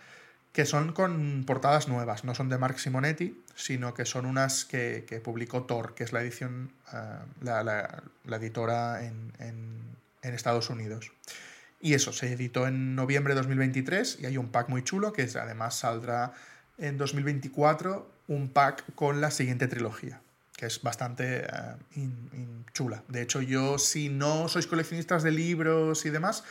[0.53, 5.23] que son con portadas nuevas, no son de Mark Simonetti, sino que son unas que,
[5.25, 6.99] publicó Thor, que es la edición, eh,
[7.41, 8.03] la,
[8.37, 9.89] editora en, en-
[10.21, 11.11] Estados Unidos.
[11.81, 15.23] Y eso, se editó en noviembre de 2023 y hay un pack muy chulo que
[15.23, 16.35] además saldrá
[16.77, 20.21] en 2024 un pack con la siguiente trilogía,
[20.59, 21.47] que es bastante eh,
[21.95, 23.05] in- in- chula.
[23.07, 26.43] De hecho, yo si no sois coleccionistas de libros y demás,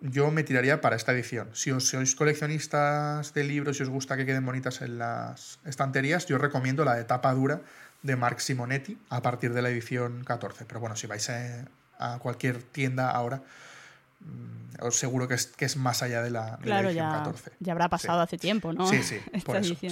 [0.00, 1.50] yo me tiraría para esta edición.
[1.52, 6.26] Si os sois coleccionistas de libros y os gusta que queden bonitas en las estanterías,
[6.26, 7.60] yo recomiendo la de tapa dura
[8.02, 10.64] de Mark Simonetti a partir de la edición 14.
[10.64, 11.64] Pero bueno, si vais eh,
[11.98, 13.42] a cualquier tienda ahora,
[14.20, 17.06] mm, os seguro que es, que es más allá de la, de la Claro, edición
[17.10, 17.50] ya, 14.
[17.58, 18.86] ya habrá pasado hace tiempo, ¿no?
[18.86, 19.74] Sí, sí, por eso.
[19.74, 19.88] Sí,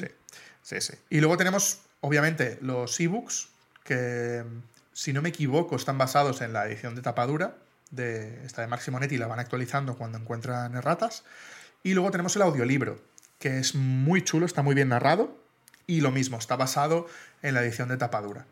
[0.63, 0.95] sí, sí.
[1.11, 3.49] Y luego tenemos, obviamente, los ebooks,
[3.85, 4.45] que
[4.93, 7.57] si no me equivoco están basados en la edición de tapadura
[7.91, 11.25] de esta de Mark Simonetti y la van actualizando cuando encuentran erratas.
[11.83, 13.01] Y luego tenemos el audiolibro,
[13.39, 15.39] que es muy chulo, está muy bien narrado
[15.87, 17.07] y lo mismo, está basado
[17.43, 18.47] en la edición de tapadura.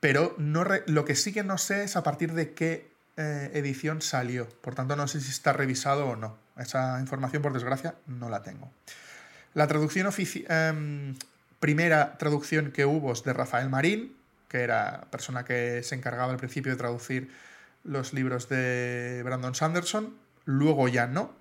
[0.00, 4.02] Pero no lo que sí que no sé es a partir de qué eh, edición
[4.02, 4.48] salió.
[4.60, 6.36] Por tanto, no sé si está revisado o no.
[6.58, 8.70] Esa información, por desgracia, no la tengo.
[9.54, 11.16] La traducción oficial.
[11.64, 14.14] Primera traducción que hubo es de Rafael Marín,
[14.50, 17.30] que era persona que se encargaba al principio de traducir
[17.84, 20.14] los libros de Brandon Sanderson.
[20.44, 21.32] Luego ya no.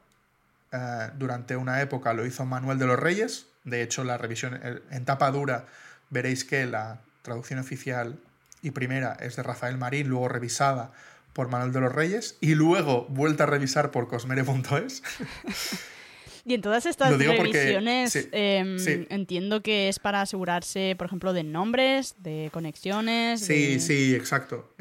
[0.72, 3.48] Eh, durante una época lo hizo Manuel de los Reyes.
[3.66, 5.66] De hecho, la revisión el- en tapa dura
[6.10, 8.18] veréis que la traducción oficial
[8.62, 10.94] y primera es de Rafael Marín, luego revisada
[11.34, 15.04] por Manuel de los Reyes y luego vuelta a revisar por cosmere.es.
[16.46, 18.78] Y en todas estas revisiones em,
[19.10, 23.40] entiendo que es para asegurarse, por ejemplo, de nombres, de conexiones.
[23.46, 24.74] Sí, sí, exacto.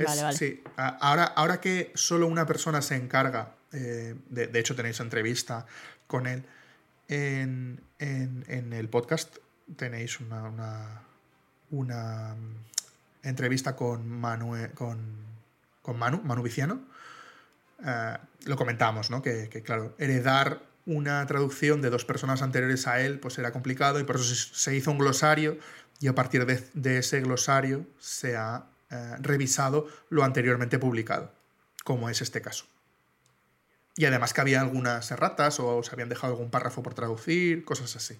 [0.77, 5.67] Ahora, ahora que solo una persona se encarga, eh, de, hecho tenéis entrevista
[6.09, 6.45] con él
[7.09, 9.37] en, el podcast,
[9.77, 11.03] tenéis una,
[11.71, 14.99] una, mm, entrevista con, Manuel, con,
[15.81, 16.81] con Manu, Manu Viciano.
[17.87, 19.23] Eh, lo comentamos, ¿no?
[19.23, 24.01] Que, que, claro, heredar una traducción de dos personas anteriores a él pues era complicado
[24.01, 25.59] y por eso se hizo un glosario
[26.01, 31.33] y a partir de, ese glosario se ha eh, revisado lo anteriormente publicado,
[31.85, 32.66] como es este caso.
[33.97, 37.95] Y además que había algunas erratas o se habían dejado algún párrafo por traducir, cosas
[37.95, 38.18] así.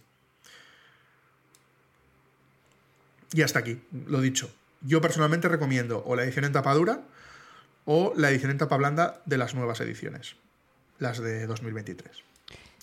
[3.32, 4.54] Y hasta aquí, lo dicho.
[4.82, 7.00] Yo personalmente recomiendo o la edición en tapa dura
[7.84, 10.36] o la edición en tapa blanda de las nuevas ediciones,
[10.98, 12.31] las de 2023.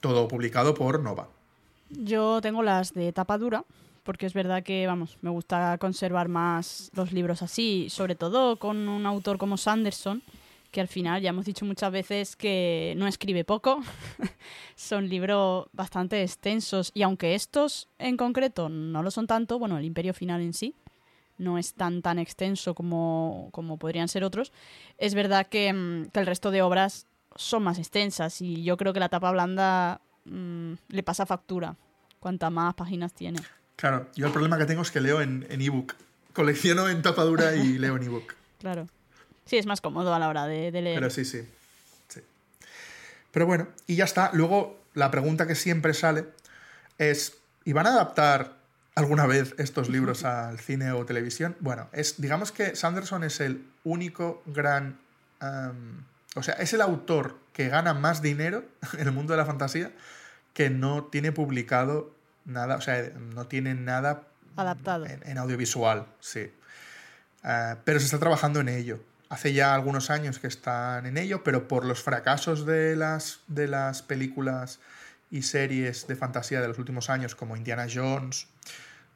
[0.02, 1.28] Todo publicado por Nova.
[1.90, 3.66] Yo tengo las de tapa dura,
[4.04, 8.88] porque es verdad que, vamos, me gusta conservar más los libros así, sobre todo con
[8.88, 10.22] un autor como Sanderson,
[10.72, 13.82] que al final ya hemos dicho muchas veces que no escribe poco,
[14.76, 19.86] son libros bastante extensos y aunque estos en concreto no lo son tanto, bueno, el
[19.86, 20.76] Imperio Final en sí
[21.40, 24.52] no es tan tan extenso como, como podrían ser otros,
[24.98, 27.08] es verdad que, mm, que el resto de obras
[27.40, 31.78] son más extensas y yo creo que la tapa blanda mm, le pasa factura
[32.20, 33.40] cuanta más páginas tiene.
[33.78, 35.96] Claro, yo el problema que tengo es que leo en ebook.
[36.34, 38.36] Colecciono en tapa dura y leo en ebook.
[38.60, 38.88] Claro.
[39.46, 40.96] Sí, es más cómodo a la hora de, leer.
[40.96, 41.42] Pero sí, sí,
[42.08, 42.22] sí.
[43.32, 44.30] Pero bueno, y ya está.
[44.34, 46.26] Luego, la pregunta que siempre sale
[46.98, 48.58] es: ¿y van a adaptar
[48.96, 51.56] alguna vez estos libros al cine o televisión?
[51.62, 55.00] Bueno, es, digamos que Sanderson es el único gran
[56.40, 58.64] o sea, es el autor que gana más dinero
[58.94, 59.92] en el mundo de la fantasía
[60.54, 62.14] que no tiene publicado
[62.46, 64.24] nada, o sea, no tiene nada
[64.56, 66.52] adaptado en, audiovisual, sí.
[67.44, 69.00] Eh, pero se está trabajando en ello.
[69.30, 73.68] Hace ya algunos años que están en ello, pero por los fracasos de las, de
[73.68, 74.80] las películas
[75.30, 78.48] y series de fantasía de los últimos años, como Indiana Jones,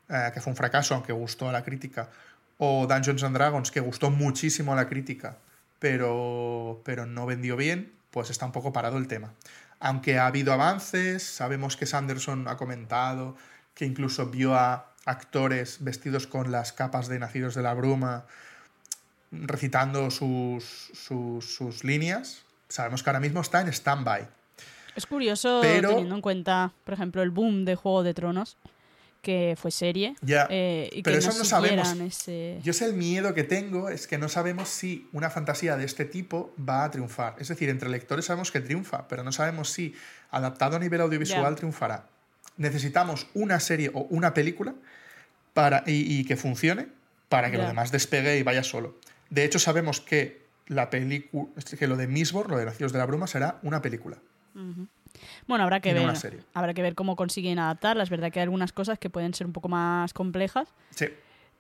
[0.10, 2.10] eh, que fue un fracaso, aunque gustó a la crítica,
[2.58, 5.38] o Dungeons and Dragons, que gustó muchísimo a la crítica,
[5.84, 9.34] pero, pero no vendió bien, pues está un poco parado el tema.
[9.82, 13.36] Aunque ha habido avances, sabemos que Sanderson ha comentado
[13.76, 18.24] que incluso vio a actores vestidos con las capas de Nacidos de la Bruma
[19.30, 20.64] recitando sus,
[20.94, 22.46] sus, sus líneas.
[22.70, 24.26] Sabemos que ahora mismo está en stand-by.
[24.96, 28.56] Es curioso teniendo en cuenta, por ejemplo, el boom de Juego de Tronos
[29.24, 30.16] que fue serie.
[30.22, 30.48] Ya.
[30.50, 31.96] Eh, y pero que eso no, sabemos.
[32.62, 36.04] Yo sé el miedo que tengo es que no sabemos si una fantasía de este
[36.04, 37.36] tipo va a triunfar.
[37.40, 39.96] Es decir, entre lectores sabemos que triunfa, pero no sabemos si
[40.30, 42.06] adaptado a nivel audiovisual triunfará.
[42.58, 44.76] Necesitamos una serie o una película
[45.54, 46.88] para, y, que funcione
[47.30, 49.00] para que lo demás despegue y vaya solo.
[49.30, 51.50] De hecho, sabemos que la película,
[51.80, 54.18] que lo de Mistborn, lo de Nacidos de la Bruma, será una película.
[55.48, 56.14] Bueno, habrá que ver.
[56.54, 58.04] Habrá que ver cómo consiguen adaptarla.
[58.04, 60.70] Es verdad que hay algunas cosas que pueden ser un poco más complejas.
[60.92, 61.08] Sí.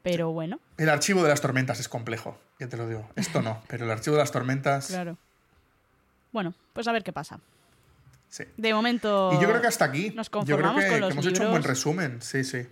[0.04, 0.60] Pero bueno.
[0.78, 3.10] El archivo de las tormentas es complejo, ya te lo digo.
[3.16, 4.88] Esto no, pero el archivo de las tormentas.
[4.88, 5.18] Claro.
[6.32, 7.40] Bueno, pues a ver qué pasa.
[8.28, 8.44] Sí.
[8.58, 9.32] De momento.
[9.34, 10.12] Y yo creo que hasta aquí.
[10.16, 12.22] Nos conformamos yo creo que, hemos hecho un buen resumen.
[12.22, 12.68] Sí, sí.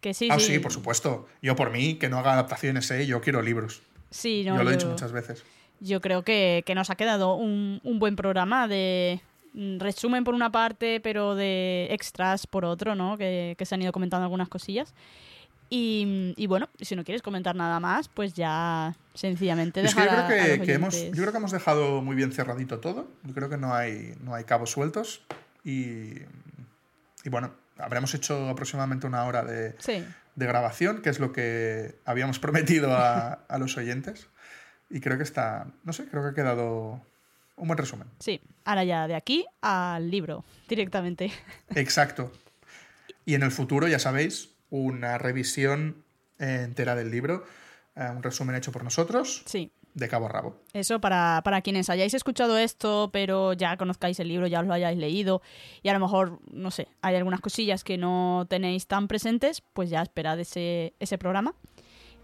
[0.00, 0.52] Que sí, ah, sí.
[0.54, 1.28] sí, por supuesto.
[1.42, 3.06] Yo por mí, que no haga adaptaciones, ¿eh?
[3.06, 3.82] yo quiero libros.
[4.10, 5.44] Sí, no, yo lo he dicho muchas veces.
[5.80, 9.22] Yo creo que, que nos ha quedado un, un buen programa de,
[9.54, 13.16] resumen por una parte, pero de extras por otro, ¿no?
[13.16, 14.94] Que, se han ido comentando algunas cosillas.
[15.72, 20.72] Y, bueno, si no quieres comentar nada más, pues ya sencillamente dejar yo creo que,
[20.72, 23.08] hemos, yo creo que hemos dejado muy bien cerradito todo.
[23.22, 25.22] Yo creo que no hay, no hay cabos sueltos.
[25.64, 26.14] Y,
[27.22, 29.76] y bueno, habremos hecho aproximadamente una hora de,
[30.34, 34.26] de, grabación, que es lo que habíamos prometido a, a los oyentes.
[34.88, 37.00] Y creo que está, no sé, creo que ha quedado
[37.60, 38.08] un buen resumen.
[38.18, 41.30] Sí, ahora ya de aquí al libro, directamente.
[41.74, 42.32] Exacto.
[43.24, 46.02] Y en el futuro, ya sabéis, una revisión
[46.38, 47.44] entera del libro,
[47.94, 49.42] eh, un resumen hecho por nosotros.
[49.46, 49.70] Sí.
[49.92, 50.56] De cabo a rabo.
[50.72, 54.72] Eso para, para quienes hayáis escuchado esto, pero ya conozcáis el libro, ya os lo
[54.72, 55.42] hayáis leído
[55.82, 59.90] y a lo mejor, no sé, hay algunas cosillas que no tenéis tan presentes, pues
[59.90, 61.56] ya esperad ese, ese programa.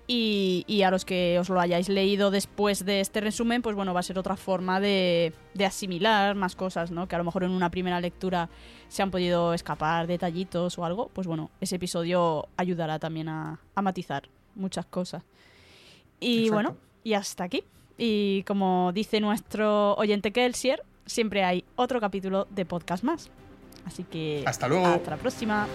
[0.09, 4.01] Y, a los que os lo hayáis leído después de este resumen, pues bueno, va
[4.01, 5.33] a ser otra forma de,
[5.65, 7.09] asimilar más cosas, ¿no?
[7.09, 8.49] Que a lo mejor en una primera lectura
[8.89, 11.09] se han podido escapar detallitos o algo.
[11.13, 15.25] Pues bueno, ese episodio ayudará también a, matizar muchas cosas.
[16.21, 17.63] Y bueno, y hasta aquí
[17.99, 23.31] Y como dice nuestro oyente Kelsier, siempre hay otro capítulo de podcast más.
[23.85, 24.87] Así que Hasta luego.
[24.87, 25.67] Hasta la próxima.